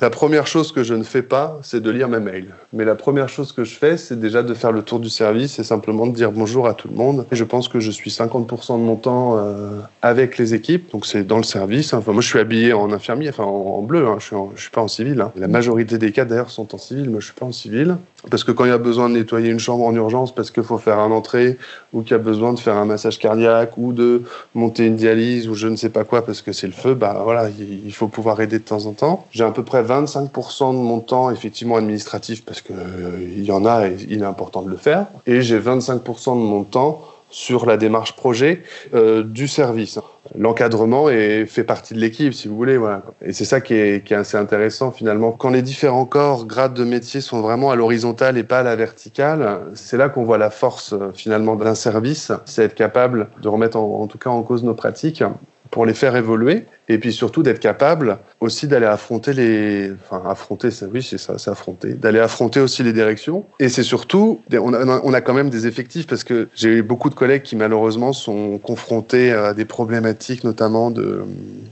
la 0.02 0.10
première 0.10 0.46
chose 0.46 0.74
que 0.74 0.84
je 0.84 0.94
ne 0.94 1.04
fais 1.04 1.22
pas, 1.22 1.58
c'est 1.64 1.80
de 1.80 1.90
lire 1.90 2.10
mes 2.10 2.20
mails. 2.20 2.54
Mais 2.74 2.84
la 2.84 2.96
première 2.96 3.30
chose 3.30 3.54
que 3.54 3.64
je 3.64 3.76
fais, 3.76 3.96
c'est 3.96 4.20
déjà 4.20 4.44
de 4.44 4.54
faire 4.54 4.74
le 4.74 4.82
tour 4.82 5.00
du 5.00 5.10
service 5.10 5.58
et 5.58 5.64
simplement 5.64 6.06
de 6.06 6.14
dire 6.14 6.34
bonjour 6.34 6.68
à 6.68 6.74
tout 6.74 6.90
le 6.90 6.96
monde. 6.96 7.26
Et 7.32 7.38
je 7.38 7.46
pense 7.46 7.70
que 7.70 7.80
je 7.80 7.92
suis 7.92 8.12
50% 8.12 8.74
de 8.74 8.84
mon 8.84 8.98
temps 8.98 9.40
avec 10.02 10.38
les 10.38 10.54
équipes, 10.54 10.92
donc 10.92 11.06
c'est 11.06 11.24
dans 11.24 11.38
le 11.38 11.44
service. 11.44 11.94
Enfin, 11.94 12.12
moi, 12.12 12.22
je 12.22 12.28
suis 12.28 12.40
habillé 12.40 12.74
en 12.74 12.92
infirmier, 12.92 13.30
enfin 13.30 13.46
en, 13.46 13.82
bleu, 13.84 14.06
hein. 14.08 14.18
je, 14.20 14.36
ne 14.36 14.58
suis 14.58 14.70
pas 14.70 14.82
en 14.82 14.90
civil. 14.90 15.22
Hein. 15.22 15.32
La 15.38 15.48
majorité 15.48 15.98
des 15.98 16.12
cas, 16.12 16.26
d'ailleurs, 16.26 16.50
sont 16.50 16.76
en 16.76 16.78
civil. 16.78 17.10
Moi, 17.10 17.22
je 17.22 17.28
suis 17.28 17.34
pas 17.34 17.46
en 17.46 17.54
civil. 17.54 17.98
Parce 18.30 18.44
que 18.44 18.52
quand 18.52 18.66
il 18.66 18.70
y 18.70 18.74
a 18.74 18.78
besoin 18.78 19.08
de 19.08 19.14
nettoyer 19.14 19.50
une 19.50 19.60
chambre 19.60 19.86
en 19.86 19.96
urgence 19.96 20.34
parce 20.34 20.52
qu'il 20.52 20.64
faut 20.64 20.78
faire 20.78 21.00
un 21.00 21.12
entrée 21.12 21.58
ou 21.94 22.02
qu'il 22.02 22.12
y 22.12 22.16
a 22.16 22.18
besoin 22.18 22.54
de 22.54 22.60
faire 22.60 22.76
un 22.76 22.86
massage 22.86 23.20
cardiaque 23.20 23.78
ou 23.78 23.94
de 23.94 24.24
monter 24.56 24.86
une 24.86 24.96
dialyse 24.96 25.48
ou 25.48 25.54
je 25.54 25.68
ne 25.68 25.76
sais 25.76 25.90
pas 25.90 26.04
quoi 26.04 26.26
parce 26.26 26.42
que 26.42 26.52
c'est 26.52 26.68
le 26.68 26.74
feu, 26.74 26.96
bah 26.96 27.22
voilà, 27.24 27.50
il 27.50 27.94
faut 27.94 28.08
pouvoir 28.08 28.42
aider 28.42 28.58
de 28.58 28.64
temps 28.64 28.88
en 28.88 28.94
temps. 28.94 29.28
J'ai 29.32 29.44
à 29.44 29.52
peu 29.52 29.64
près 29.64 29.84
25% 29.86 30.74
de 30.74 30.78
mon 30.78 31.00
temps 31.00 31.32
effectivement 31.32 31.78
administratif 31.78 32.44
parce 32.44 32.62
que 32.62 32.74
euh, 32.74 33.18
il 33.22 33.44
y 33.44 33.52
en 33.52 33.66
a 33.66 33.88
et 33.88 33.98
il 34.10 34.22
est 34.22 34.26
important 34.26 34.62
de 34.62 34.70
le 34.70 34.78
faire. 34.78 35.08
Et 35.26 35.42
j'ai 35.42 35.60
25% 35.60 36.34
de 36.34 36.40
mon 36.40 36.64
temps 36.64 37.02
sur 37.30 37.66
la 37.66 37.76
démarche 37.76 38.16
projet 38.16 38.64
euh, 38.94 39.24
du 39.24 39.48
service. 39.48 40.00
L'encadrement 40.38 41.08
fait 41.08 41.64
partie 41.64 41.94
de 41.94 42.00
l'équipe, 42.00 42.34
si 42.34 42.48
vous 42.48 42.56
voulez. 42.56 42.80
Et 43.22 43.34
c'est 43.34 43.46
ça 43.46 43.62
qui 43.62 43.74
est, 43.74 44.12
assez 44.12 44.38
intéressant 44.38 44.92
finalement. 44.92 45.32
Quand 45.32 45.50
les 45.50 45.62
différents 45.62 46.06
corps, 46.06 46.46
grades 46.46 46.74
de 46.74 46.84
métier 46.84 47.22
sont 47.22 47.42
vraiment 47.42 47.72
à 47.72 47.76
l'horizontale 47.76 48.38
et 48.38 48.44
pas 48.44 48.60
à 48.60 48.64
la 48.64 48.76
verticale, 48.76 49.60
c'est 49.74 49.98
là 49.98 50.10
qu'on 50.10 50.24
voit 50.24 50.38
la 50.38 50.50
force 50.50 50.94
euh, 50.94 51.12
finalement 51.14 51.56
d'un 51.56 51.76
service. 51.76 52.32
C'est 52.46 52.64
être 52.64 52.76
capable 52.76 53.28
de 53.42 53.48
remettre 53.50 53.78
en 53.78 54.08
tout 54.08 54.18
cas 54.18 54.30
en 54.30 54.42
cause 54.42 54.64
nos 54.64 54.74
pratiques 54.74 55.24
pour 55.72 55.86
les 55.86 55.94
faire 55.94 56.16
évoluer 56.16 56.66
et 56.88 56.98
puis 57.00 57.12
surtout 57.12 57.44
d'être 57.44 57.60
capable 57.60 58.20
aussi 58.40 58.68
d'aller 58.68 58.86
affronter 58.86 59.34
les 59.34 59.92
enfin 59.92 60.22
affronter 60.30 60.70
ça 60.70 60.86
oui 60.92 61.02
c'est 61.02 61.18
ça 61.18 61.38
c'est 61.38 61.50
affronter 61.50 61.94
d'aller 61.94 62.20
affronter 62.20 62.60
aussi 62.60 62.84
les 62.84 62.94
directions. 62.94 63.46
Et 63.60 63.70
c'est 63.70 63.84
surtout 63.84 64.42
on 64.54 65.14
a, 65.14 65.22
quand 65.22 65.34
même 65.34 65.50
des 65.50 65.68
effectifs 65.68 66.08
parce 66.08 66.24
que 66.24 66.48
j'ai 66.56 66.70
eu 66.70 66.82
beaucoup 66.84 67.10
de 67.10 67.16
collègues 67.16 67.42
qui 67.42 67.56
malheureusement 67.56 68.14
sont 68.14 68.58
confrontés 68.58 69.32
à 69.32 69.54
des 69.54 69.66
problématiques 69.66 70.44
notamment 70.44 70.92
de, 70.92 71.24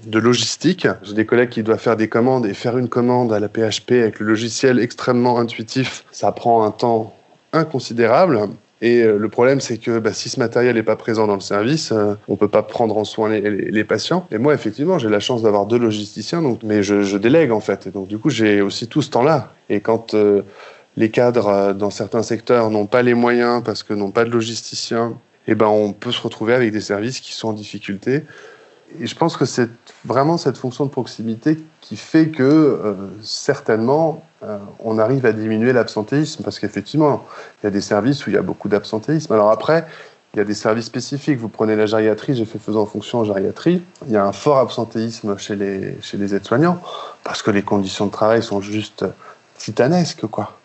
de 0.05 0.19
logistique. 0.19 0.87
J'ai 1.03 1.13
des 1.13 1.25
collègues 1.25 1.49
qui 1.49 1.63
doivent 1.63 1.79
faire 1.79 1.97
des 1.97 2.07
commandes 2.07 2.45
et 2.45 2.53
faire 2.53 2.77
une 2.77 2.89
commande 2.89 3.31
à 3.33 3.39
la 3.39 3.47
PHP 3.47 3.91
avec 3.91 4.19
le 4.19 4.25
logiciel 4.25 4.79
extrêmement 4.79 5.39
intuitif. 5.39 6.05
Ça 6.11 6.31
prend 6.31 6.63
un 6.63 6.71
temps 6.71 7.13
inconsidérable 7.51 8.49
et 8.83 9.01
euh, 9.01 9.17
le 9.17 9.29
problème, 9.29 9.61
c'est 9.61 9.77
que 9.77 9.97
bah, 9.97 10.11
si 10.11 10.27
ce 10.27 10.37
matériel 10.41 10.75
n'est 10.75 10.83
pas 10.83 10.97
présent 10.97 11.25
dans 11.25 11.35
le 11.35 11.39
service, 11.39 11.93
euh, 11.93 12.15
on 12.27 12.35
peut 12.35 12.49
pas 12.49 12.63
prendre 12.63 12.97
en 12.97 13.05
soin 13.05 13.29
les, 13.29 13.83
patients. 13.85 14.27
Et 14.29 14.37
moi, 14.37 14.53
effectivement, 14.53 14.99
j'ai 14.99 15.07
la 15.07 15.21
chance 15.21 15.41
d'avoir 15.41 15.67
deux 15.67 15.79
logisticiens, 15.79 16.41
donc, 16.41 16.63
mais 16.63 16.83
je, 16.83 17.15
délègue 17.15 17.53
en 17.53 17.61
fait. 17.61 17.87
Et 17.87 17.91
donc, 17.91 18.09
du 18.09 18.17
coup, 18.17 18.29
j'ai 18.29 18.59
aussi 18.59 18.89
tout 18.89 19.01
ce 19.01 19.09
temps-là. 19.11 19.53
Et 19.69 19.79
quand 19.79 20.15
euh, 20.15 20.41
les 20.97 21.09
cadres 21.09 21.71
dans 21.71 21.91
certains 21.91 22.23
secteurs 22.23 22.69
n'ont 22.69 22.85
pas 22.85 23.03
les 23.03 23.13
moyens 23.13 23.63
parce 23.63 23.83
que 23.83 23.93
n'ont 23.93 24.11
pas 24.11 24.25
de 24.25 24.31
logisticiens, 24.31 25.13
eh 25.47 25.55
ben, 25.55 25.67
on 25.67 25.93
peut 25.93 26.11
se 26.11 26.21
retrouver 26.21 26.53
avec 26.53 26.73
des 26.73 26.81
services 26.81 27.21
qui 27.21 27.31
sont 27.31 27.47
en 27.47 27.53
difficulté. 27.53 28.23
Et 28.99 29.07
je 29.07 29.15
pense 29.15 29.37
que 29.37 29.45
c'est 29.45 29.69
vraiment 30.03 30.37
cette 30.37 30.57
fonction 30.57 30.85
de 30.85 30.89
proximité 30.89 31.57
qui 31.79 31.95
fait 31.95 32.27
que 32.27 32.43
euh, 32.43 32.93
certainement 33.21 34.25
euh, 34.45 34.57
on 34.79 34.97
arrive 34.97 35.25
à 35.25 35.31
diminuer 35.31 35.73
l'absentéisme 35.73 36.43
parce 36.43 36.59
qu'effectivement 36.59 37.25
il 37.61 37.65
y 37.65 37.67
a 37.67 37.71
des 37.71 37.81
services 37.81 38.25
où 38.25 38.29
il 38.29 38.33
y 38.33 38.37
a 38.37 38.41
beaucoup 38.41 38.69
d'absentéisme. 38.69 39.31
Alors 39.33 39.51
après 39.51 39.85
il 40.33 40.37
y 40.37 40.41
a 40.41 40.45
des 40.45 40.55
services 40.55 40.85
spécifiques. 40.85 41.37
Vous 41.37 41.49
prenez 41.49 41.75
la 41.75 41.85
gériatrie, 41.85 42.35
j'ai 42.35 42.45
fait 42.45 42.57
faisant 42.57 42.85
fonction 42.85 43.19
en 43.19 43.23
gériatrie. 43.23 43.83
Il 44.07 44.11
y 44.11 44.17
a 44.17 44.25
un 44.25 44.31
fort 44.31 44.57
absentéisme 44.57 45.37
chez 45.37 45.55
les, 45.55 46.35
aides-soignants 46.35 46.81
parce 47.23 47.43
que 47.43 47.51
les 47.51 47.61
conditions 47.61 48.07
de 48.07 48.11
travail 48.11 48.41
sont 48.41 48.59
juste 48.59 49.05
titanesques, 49.57 50.25
quoi. 50.25 50.57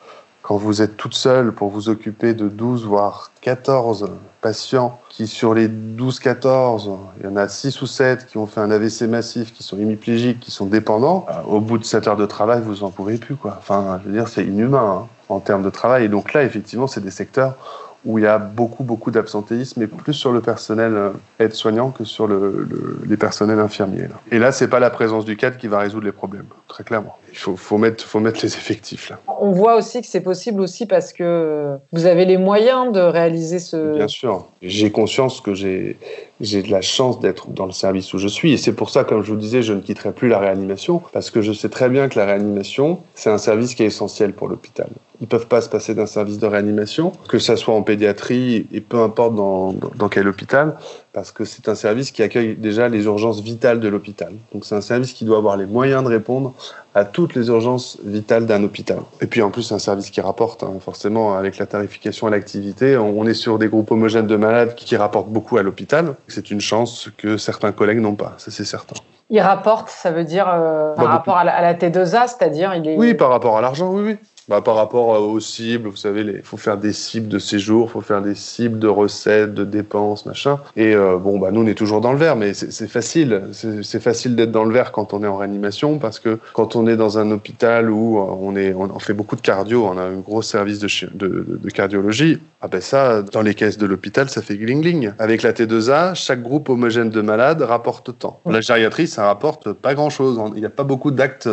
Quand 0.42 0.56
vous 0.56 0.80
êtes 0.80 0.96
toute 0.96 1.14
seule 1.14 1.52
pour 1.52 1.68
vous 1.68 1.90
occuper 1.90 2.32
de 2.32 2.48
12 2.48 2.86
voire 2.86 3.30
14 3.42 4.08
patients 4.40 5.00
qui, 5.08 5.26
sur 5.26 5.54
les 5.54 5.68
12-14, 5.68 6.96
il 7.20 7.26
y 7.26 7.28
en 7.28 7.36
a 7.36 7.48
6 7.48 7.82
ou 7.82 7.86
7 7.86 8.26
qui 8.26 8.38
ont 8.38 8.46
fait 8.46 8.60
un 8.60 8.70
AVC 8.70 9.02
massif, 9.02 9.52
qui 9.52 9.62
sont 9.62 9.78
hémiplégiques, 9.78 10.40
qui 10.40 10.50
sont 10.50 10.66
dépendants, 10.66 11.26
euh, 11.28 11.42
au 11.46 11.60
bout 11.60 11.78
de 11.78 11.84
7 11.84 12.08
heures 12.08 12.16
de 12.16 12.26
travail, 12.26 12.62
vous 12.62 12.84
en 12.84 12.90
pouvez 12.90 13.16
plus. 13.18 13.36
Quoi. 13.36 13.56
Enfin, 13.58 14.00
je 14.02 14.08
veux 14.08 14.14
dire, 14.14 14.28
c'est 14.28 14.44
inhumain 14.44 15.02
hein, 15.02 15.08
en 15.28 15.40
termes 15.40 15.62
de 15.62 15.70
travail. 15.70 16.04
Et 16.04 16.08
donc 16.08 16.32
là, 16.32 16.44
effectivement, 16.44 16.86
c'est 16.86 17.00
des 17.00 17.10
secteurs 17.10 17.56
où 18.04 18.18
il 18.18 18.24
y 18.24 18.26
a 18.26 18.38
beaucoup, 18.38 18.84
beaucoup 18.84 19.10
d'absentéisme, 19.10 19.82
et 19.82 19.86
plus 19.86 20.14
sur 20.14 20.32
le 20.32 20.40
personnel 20.40 20.94
euh, 20.94 21.10
aide-soignant 21.40 21.90
que 21.90 22.04
sur 22.04 22.26
le, 22.26 22.68
les 23.06 23.16
personnels 23.16 23.58
infirmiers. 23.58 24.02
Là. 24.02 24.20
Et 24.30 24.38
là, 24.38 24.52
c'est 24.52 24.68
pas 24.68 24.78
la 24.78 24.90
présence 24.90 25.24
du 25.24 25.36
cadre 25.36 25.56
qui 25.56 25.66
va 25.66 25.80
résoudre 25.80 26.04
les 26.04 26.12
problèmes, 26.12 26.46
très 26.68 26.84
clairement. 26.84 27.16
Il 27.32 27.38
faut, 27.38 27.56
faut, 27.56 27.76
mettre, 27.76 28.04
faut 28.04 28.20
mettre 28.20 28.40
les 28.42 28.54
effectifs 28.54 29.10
là. 29.10 29.18
On 29.40 29.52
voit 29.52 29.76
aussi 29.76 30.00
que 30.00 30.06
c'est 30.06 30.22
possible 30.22 30.60
aussi 30.60 30.86
parce 30.86 31.12
que 31.12 31.76
vous 31.92 32.06
avez 32.06 32.24
les 32.24 32.38
moyens 32.38 32.90
de 32.92 33.00
réaliser 33.00 33.58
ce... 33.58 33.94
Bien 33.94 34.08
sûr. 34.08 34.46
J'ai 34.62 34.90
conscience 34.90 35.40
que 35.40 35.54
j'ai 35.54 35.98
j'ai 36.40 36.62
de 36.62 36.70
la 36.70 36.80
chance 36.80 37.18
d'être 37.20 37.50
dans 37.50 37.66
le 37.66 37.72
service 37.72 38.12
où 38.14 38.18
je 38.18 38.28
suis. 38.28 38.52
Et 38.52 38.56
c'est 38.56 38.72
pour 38.72 38.90
ça, 38.90 39.04
comme 39.04 39.22
je 39.22 39.30
vous 39.32 39.38
disais, 39.38 39.62
je 39.62 39.72
ne 39.72 39.80
quitterai 39.80 40.12
plus 40.12 40.28
la 40.28 40.38
réanimation, 40.38 41.02
parce 41.12 41.30
que 41.30 41.42
je 41.42 41.52
sais 41.52 41.68
très 41.68 41.88
bien 41.88 42.08
que 42.08 42.18
la 42.18 42.26
réanimation, 42.26 43.00
c'est 43.14 43.30
un 43.30 43.38
service 43.38 43.74
qui 43.74 43.82
est 43.82 43.86
essentiel 43.86 44.32
pour 44.32 44.48
l'hôpital. 44.48 44.88
Ils 45.20 45.26
peuvent 45.26 45.48
pas 45.48 45.60
se 45.60 45.68
passer 45.68 45.94
d'un 45.94 46.06
service 46.06 46.38
de 46.38 46.46
réanimation, 46.46 47.12
que 47.28 47.38
ça 47.38 47.56
soit 47.56 47.74
en 47.74 47.82
pédiatrie 47.82 48.68
et 48.72 48.80
peu 48.80 49.00
importe 49.00 49.34
dans, 49.34 49.72
dans 49.72 50.08
quel 50.08 50.28
hôpital, 50.28 50.76
parce 51.12 51.32
que 51.32 51.44
c'est 51.44 51.68
un 51.68 51.74
service 51.74 52.12
qui 52.12 52.22
accueille 52.22 52.54
déjà 52.54 52.88
les 52.88 53.04
urgences 53.04 53.40
vitales 53.40 53.80
de 53.80 53.88
l'hôpital. 53.88 54.32
Donc 54.52 54.64
c'est 54.64 54.76
un 54.76 54.80
service 54.80 55.12
qui 55.12 55.24
doit 55.24 55.38
avoir 55.38 55.56
les 55.56 55.66
moyens 55.66 56.04
de 56.04 56.08
répondre 56.08 56.54
à 56.94 57.04
toutes 57.04 57.34
les 57.34 57.48
urgences 57.48 57.98
vitales 58.04 58.46
d'un 58.46 58.62
hôpital. 58.62 58.98
Et 59.20 59.26
puis 59.26 59.42
en 59.42 59.50
plus, 59.50 59.64
c'est 59.64 59.74
un 59.74 59.80
service 59.80 60.10
qui 60.10 60.20
rapporte, 60.20 60.62
hein, 60.62 60.74
forcément, 60.80 61.34
avec 61.34 61.58
la 61.58 61.66
tarification 61.66 62.28
à 62.28 62.30
l'activité. 62.30 62.96
On 62.96 63.26
est 63.26 63.34
sur 63.34 63.58
des 63.58 63.66
groupes 63.66 63.90
homogènes 63.90 64.28
de 64.28 64.36
malades 64.36 64.76
qui 64.76 64.96
rapportent 64.96 65.30
beaucoup 65.30 65.56
à 65.56 65.62
l'hôpital. 65.62 66.14
C'est 66.28 66.52
une 66.52 66.60
chance 66.60 67.10
que 67.16 67.36
certains 67.36 67.72
collègues 67.72 68.00
n'ont 68.00 68.14
pas, 68.14 68.34
ça 68.38 68.52
c'est 68.52 68.64
certain. 68.64 68.94
Il 69.30 69.40
rapporte, 69.40 69.90
ça 69.90 70.10
veut 70.10 70.24
dire 70.24 70.48
euh, 70.48 70.94
par 70.94 71.06
rapport 71.06 71.36
à 71.36 71.44
la, 71.44 71.54
à 71.54 71.60
la 71.60 71.74
T2A, 71.74 72.28
c'est-à-dire 72.28 72.74
il 72.74 72.88
est... 72.88 72.96
Oui, 72.96 73.12
par 73.14 73.28
rapport 73.28 73.58
à 73.58 73.60
l'argent, 73.60 73.90
oui, 73.92 74.02
oui 74.02 74.16
bah, 74.48 74.62
par 74.62 74.76
rapport 74.76 75.14
euh, 75.14 75.18
aux 75.18 75.40
cibles, 75.40 75.88
vous 75.90 75.96
savez, 75.96 76.22
il 76.22 76.42
faut 76.42 76.56
faire 76.56 76.78
des 76.78 76.94
cibles 76.94 77.28
de 77.28 77.38
séjour, 77.38 77.88
il 77.88 77.92
faut 77.92 78.00
faire 78.00 78.22
des 78.22 78.34
cibles 78.34 78.78
de 78.78 78.88
recettes, 78.88 79.52
de 79.52 79.64
dépenses, 79.64 80.24
machin. 80.24 80.58
Et 80.74 80.94
euh, 80.94 81.18
bon, 81.18 81.38
bah, 81.38 81.50
nous, 81.52 81.60
on 81.62 81.66
est 81.66 81.74
toujours 81.74 82.00
dans 82.00 82.12
le 82.12 82.18
vert, 82.18 82.34
mais 82.34 82.54
c'est 82.54 82.88
facile. 82.88 83.42
C'est 83.52 84.00
facile 84.00 84.36
d'être 84.36 84.50
dans 84.50 84.64
le 84.64 84.72
vert 84.72 84.90
quand 84.90 85.12
on 85.12 85.22
est 85.22 85.26
en 85.26 85.36
réanimation, 85.36 85.98
parce 85.98 86.18
que 86.18 86.38
quand 86.54 86.76
on 86.76 86.86
est 86.86 86.96
dans 86.96 87.18
un 87.18 87.30
hôpital 87.30 87.90
où 87.90 88.18
euh, 88.18 88.22
on, 88.40 88.56
est, 88.56 88.72
on 88.72 88.98
fait 88.98 89.12
beaucoup 89.12 89.36
de 89.36 89.42
cardio, 89.42 89.84
on 89.84 89.98
a 89.98 90.02
un 90.02 90.20
gros 90.20 90.40
service 90.40 90.78
de, 90.78 90.88
de, 91.12 91.58
de 91.62 91.70
cardiologie, 91.70 92.38
ah 92.62 92.68
ben 92.68 92.80
ça, 92.80 93.22
dans 93.22 93.42
les 93.42 93.54
caisses 93.54 93.76
de 93.76 93.86
l'hôpital, 93.86 94.30
ça 94.30 94.40
fait 94.40 94.54
gling-gling. 94.54 95.12
Avec 95.18 95.42
la 95.42 95.52
T2A, 95.52 96.14
chaque 96.14 96.42
groupe 96.42 96.70
homogène 96.70 97.10
de 97.10 97.20
malades 97.20 97.60
rapporte 97.60 98.18
tant. 98.18 98.40
La 98.46 98.62
gériatrie, 98.62 99.06
ça 99.08 99.26
rapporte 99.26 99.72
pas 99.74 99.94
grand-chose. 99.94 100.40
Il 100.54 100.60
n'y 100.60 100.66
a 100.66 100.70
pas 100.70 100.84
beaucoup 100.84 101.10
d'actes 101.10 101.48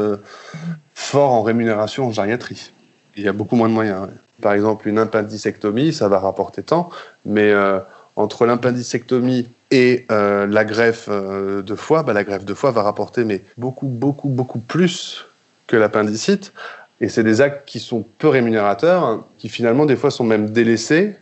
forts 0.93 1.31
en 1.31 1.41
rémunération 1.43 2.07
en 2.07 2.11
gériatrie 2.11 2.71
il 3.15 3.23
y 3.23 3.27
a 3.27 3.33
beaucoup 3.33 3.55
moins 3.55 3.69
de 3.69 3.73
moyens. 3.73 4.07
Par 4.41 4.53
exemple, 4.53 4.87
une 4.87 4.99
appendicectomie, 4.99 5.93
ça 5.93 6.07
va 6.07 6.19
rapporter 6.19 6.63
tant, 6.63 6.89
mais 7.25 7.51
euh, 7.51 7.79
entre 8.15 8.45
l'appendicectomie 8.45 9.47
et 9.71 10.05
euh, 10.11 10.45
la 10.45 10.65
greffe 10.65 11.07
euh, 11.09 11.61
de 11.61 11.75
foie, 11.75 12.03
bah, 12.03 12.13
la 12.13 12.23
greffe 12.23 12.45
de 12.45 12.53
foie 12.53 12.71
va 12.71 12.83
rapporter 12.83 13.23
mais 13.23 13.41
beaucoup, 13.57 13.87
beaucoup, 13.87 14.29
beaucoup 14.29 14.59
plus 14.59 15.25
que 15.67 15.77
l'appendicite. 15.77 16.53
Et 17.01 17.09
c'est 17.09 17.23
des 17.23 17.41
actes 17.41 17.67
qui 17.67 17.79
sont 17.79 18.05
peu 18.19 18.27
rémunérateurs, 18.27 19.03
hein, 19.03 19.25
qui 19.37 19.49
finalement 19.49 19.85
des 19.85 19.95
fois 19.95 20.11
sont 20.11 20.23
même 20.23 20.49
délaissés 20.49 21.17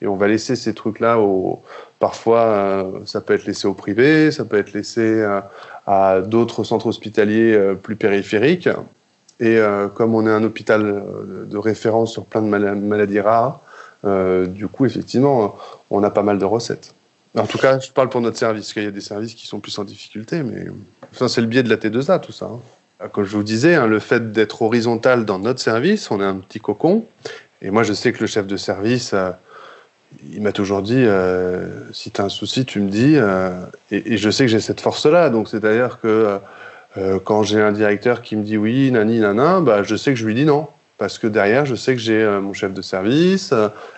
Et 0.00 0.06
on 0.06 0.16
va 0.16 0.28
laisser 0.28 0.56
ces 0.56 0.74
trucs-là 0.74 1.18
au. 1.18 1.62
Parfois, 1.98 2.90
ça 3.04 3.20
peut 3.20 3.34
être 3.34 3.44
laissé 3.44 3.68
au 3.68 3.74
privé, 3.74 4.30
ça 4.30 4.46
peut 4.46 4.56
être 4.56 4.72
laissé 4.72 5.22
à 5.86 6.22
d'autres 6.22 6.64
centres 6.64 6.86
hospitaliers 6.86 7.74
plus 7.82 7.96
périphériques. 7.96 8.70
Et 9.40 9.58
comme 9.94 10.14
on 10.14 10.26
est 10.26 10.30
un 10.30 10.44
hôpital 10.44 11.02
de 11.46 11.56
référence 11.56 12.12
sur 12.12 12.26
plein 12.26 12.42
de 12.42 12.46
maladies 12.46 13.20
rares, 13.20 13.60
du 14.04 14.68
coup, 14.68 14.84
effectivement, 14.84 15.56
on 15.90 16.02
a 16.02 16.10
pas 16.10 16.22
mal 16.22 16.38
de 16.38 16.44
recettes. 16.44 16.94
En 17.36 17.46
tout 17.46 17.58
cas, 17.58 17.78
je 17.78 17.90
parle 17.90 18.08
pour 18.08 18.20
notre 18.20 18.36
service, 18.36 18.64
parce 18.64 18.72
qu'il 18.74 18.84
y 18.84 18.86
a 18.86 18.90
des 18.90 19.00
services 19.00 19.34
qui 19.34 19.46
sont 19.46 19.60
plus 19.60 19.78
en 19.78 19.84
difficulté, 19.84 20.42
mais 20.42 20.66
enfin, 21.12 21.28
c'est 21.28 21.40
le 21.40 21.46
biais 21.46 21.62
de 21.62 21.70
la 21.70 21.76
T2A, 21.76 22.20
tout 22.20 22.32
ça. 22.32 22.46
Hein. 22.46 23.08
Comme 23.12 23.24
je 23.24 23.34
vous 23.34 23.42
disais, 23.42 23.76
hein, 23.76 23.86
le 23.86 23.98
fait 23.98 24.32
d'être 24.32 24.62
horizontal 24.62 25.24
dans 25.24 25.38
notre 25.38 25.60
service, 25.60 26.10
on 26.10 26.20
est 26.20 26.24
un 26.24 26.36
petit 26.36 26.60
cocon. 26.60 27.06
Et 27.62 27.70
moi, 27.70 27.82
je 27.82 27.92
sais 27.92 28.12
que 28.12 28.20
le 28.20 28.26
chef 28.26 28.46
de 28.46 28.56
service, 28.56 29.14
il 30.32 30.42
m'a 30.42 30.52
toujours 30.52 30.82
dit 30.82 30.96
euh, 30.96 31.68
si 31.92 32.10
tu 32.10 32.20
as 32.20 32.24
un 32.24 32.28
souci, 32.28 32.64
tu 32.64 32.80
me 32.80 32.90
dis. 32.90 33.14
Euh, 33.16 33.60
et, 33.90 34.16
je 34.16 34.30
sais 34.30 34.44
que 34.44 34.50
j'ai 34.50 34.60
cette 34.60 34.80
force-là. 34.80 35.30
Donc, 35.30 35.48
c'est-à-dire 35.48 35.98
que 36.00 36.38
euh, 36.96 37.18
quand 37.22 37.42
j'ai 37.42 37.60
un 37.60 37.72
directeur 37.72 38.22
qui 38.22 38.36
me 38.36 38.42
dit 38.42 38.56
oui, 38.56 38.90
nani, 38.90 39.20
nana, 39.20 39.60
bah, 39.60 39.82
je 39.82 39.96
sais 39.96 40.12
que 40.12 40.18
je 40.18 40.26
lui 40.26 40.34
dis 40.34 40.44
non. 40.44 40.68
Parce 40.98 41.18
que 41.18 41.26
derrière, 41.26 41.64
je 41.64 41.74
sais 41.74 41.94
que 41.94 42.00
j'ai 42.00 42.22
mon 42.42 42.52
chef 42.52 42.74
de 42.74 42.82
service 42.82 43.54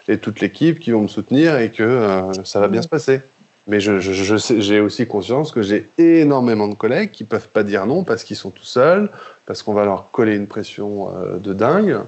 et 0.07 0.19
toute 0.19 0.41
l'équipe 0.41 0.79
qui 0.79 0.93
vont 0.93 1.03
me 1.03 1.09
soutenir 1.09 1.59
et 1.59 1.73
que 1.73 2.31
ça 2.45 2.61
va 2.61 2.69
bien 2.69 2.81
se 2.81 2.87
passer. 2.87 3.23
Mais 3.67 3.81
j'ai 3.81 4.81
aussi 4.81 5.09
conscience 5.09 5.51
que 5.51 5.63
j'ai 5.63 5.89
énormément 5.99 6.69
de 6.69 6.75
collègues 6.75 7.11
qui 7.11 7.25
peuvent 7.25 7.49
pas 7.49 7.65
dire 7.65 7.87
non 7.87 8.05
parce 8.05 8.23
qu'ils 8.23 8.37
sont 8.37 8.51
tout 8.51 8.63
seuls, 8.63 9.11
parce 9.47 9.65
qu'on 9.65 9.73
va 9.73 9.85
leur 9.85 10.13
coller 10.13 10.37
une 10.37 10.47
pression 10.47 11.09
de 11.43 11.53
dingue 11.53 11.99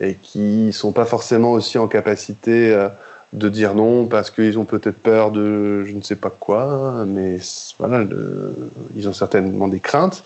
et 0.00 0.14
qui 0.14 0.72
sont 0.72 0.92
pas 0.92 1.04
forcément 1.04 1.50
aussi 1.50 1.76
en 1.76 1.88
capacité 1.88 2.88
de 3.32 3.48
dire 3.48 3.74
non 3.74 4.06
parce 4.06 4.30
qu'ils 4.30 4.58
ont 4.58 4.64
peut-être 4.64 4.98
peur 4.98 5.30
de 5.30 5.84
je 5.84 5.92
ne 5.92 6.02
sais 6.02 6.16
pas 6.16 6.30
quoi, 6.30 7.04
mais 7.06 7.38
voilà, 7.78 8.04
ils 8.96 9.08
ont 9.08 9.12
certainement 9.12 9.68
des 9.68 9.80
craintes 9.80 10.24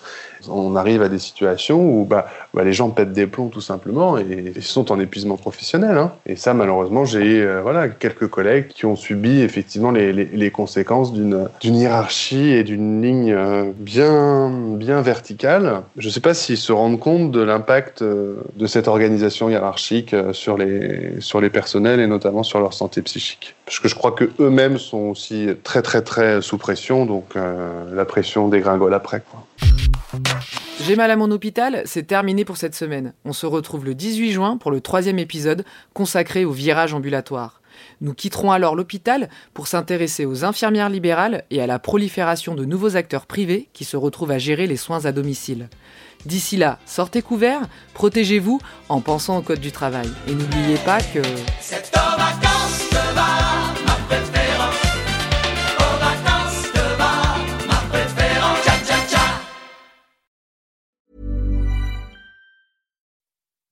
on 0.49 0.77
arrive 0.77 1.03
à 1.03 1.09
des 1.09 1.19
situations 1.19 1.81
où 1.81 2.05
bah, 2.05 2.27
bah, 2.55 2.65
les 2.65 2.73
gens 2.73 2.91
pètent 2.91 3.13
des 3.13 3.27
plombs 3.27 3.49
tout 3.49 3.61
simplement 3.61 4.19
et, 4.19 4.53
sont 4.61 4.93
en 4.93 5.01
épuisement 5.01 5.37
professionnel. 5.37 5.97
Hein. 5.97 6.13
Et 6.27 6.37
ça, 6.37 6.55
malheureusement, 6.55 7.05
j'ai 7.05 7.43
euh, 7.43 7.61
voilà, 7.63 7.89
quelques 7.89 8.29
collègues 8.29 8.69
qui 8.69 8.87
ont 8.87 8.97
subi 8.97 9.41
effectivement 9.41 9.91
les, 9.91 10.51
conséquences 10.51 11.13
d'une 11.13 11.49
hiérarchie 11.63 12.51
et 12.51 12.63
d'une 12.63 13.03
ligne 13.03 13.33
euh, 13.33 13.73
bien, 13.77 14.51
bien 14.77 15.01
verticale. 15.01 15.83
Je 15.97 16.09
ne 16.09 16.13
sais 16.13 16.21
pas 16.21 16.35
s'ils 16.35 16.59
se 16.59 16.73
rendent 16.73 17.01
compte 17.01 17.31
de 17.31 17.41
l'impact 17.41 18.03
euh, 18.03 18.37
de 18.57 18.67
cette 18.67 18.89
organisation 18.89 19.49
hiérarchique 19.49 20.15
sur 20.33 20.59
les, 20.59 21.21
sur 21.21 21.41
les 21.41 21.51
personnels 21.51 22.01
et 22.01 22.07
notamment 22.07 22.43
sur 22.43 22.61
leur 22.61 22.75
santé 22.75 23.03
psychique. 23.03 23.55
Parce 23.65 23.81
que 23.81 23.89
je 23.89 23.95
crois 23.95 24.13
que 24.13 24.31
eux-mêmes 24.41 24.79
sont 24.79 25.11
aussi 25.11 25.49
très 25.63 25.83
très 25.83 26.03
très 26.03 26.43
sous 26.43 26.59
pression, 26.59 27.07
donc 27.07 27.35
la 27.35 28.05
pression 28.05 28.49
dégringole 28.49 28.93
après. 28.93 29.23
Quoi. 29.31 29.47
J'ai 30.85 30.97
mal 30.97 31.11
à 31.11 31.17
mon 31.17 31.31
hôpital, 31.31 31.83
c'est 31.85 32.07
terminé 32.07 32.45
pour 32.45 32.57
cette 32.57 32.75
semaine. 32.75 33.15
On 33.25 33.33
se 33.33 33.47
retrouve 33.47 33.85
le 33.85 33.95
18 33.95 34.33
juin 34.33 34.57
pour 34.57 34.71
le 34.71 34.81
troisième 34.81 35.19
épisode 35.19 35.65
consacré 35.95 36.45
au 36.45 36.51
virage 36.51 36.93
ambulatoire. 36.93 37.63
Nous 38.01 38.15
quitterons 38.15 38.53
alors 38.53 38.75
l'hôpital 38.75 39.29
pour 39.55 39.67
s'intéresser 39.69 40.27
aux 40.27 40.45
infirmières 40.45 40.89
libérales 40.89 41.45
et 41.51 41.63
à 41.63 41.67
la 41.67 41.79
prolifération 41.79 42.55
de 42.55 42.65
nouveaux 42.65 42.97
acteurs 42.97 43.27
privés 43.27 43.69
qui 43.73 43.85
se 43.85 43.97
retrouvent 43.97 44.33
à 44.33 44.39
gérer 44.39 44.67
les 44.67 44.77
soins 44.77 45.05
à 45.05 45.13
domicile. 45.13 45.69
D'ici 46.27 46.57
là, 46.57 46.79
sortez 46.87 47.23
couverts, 47.23 47.63
protégez-vous 47.95 48.61
en 48.89 49.01
pensant 49.01 49.39
au 49.39 49.43
code 49.43 49.61
du 49.61 49.73
travail. 49.73 50.09
Et 50.29 50.35
n'oubliez 50.35 50.77
pas 50.85 51.01
que... 51.01 51.21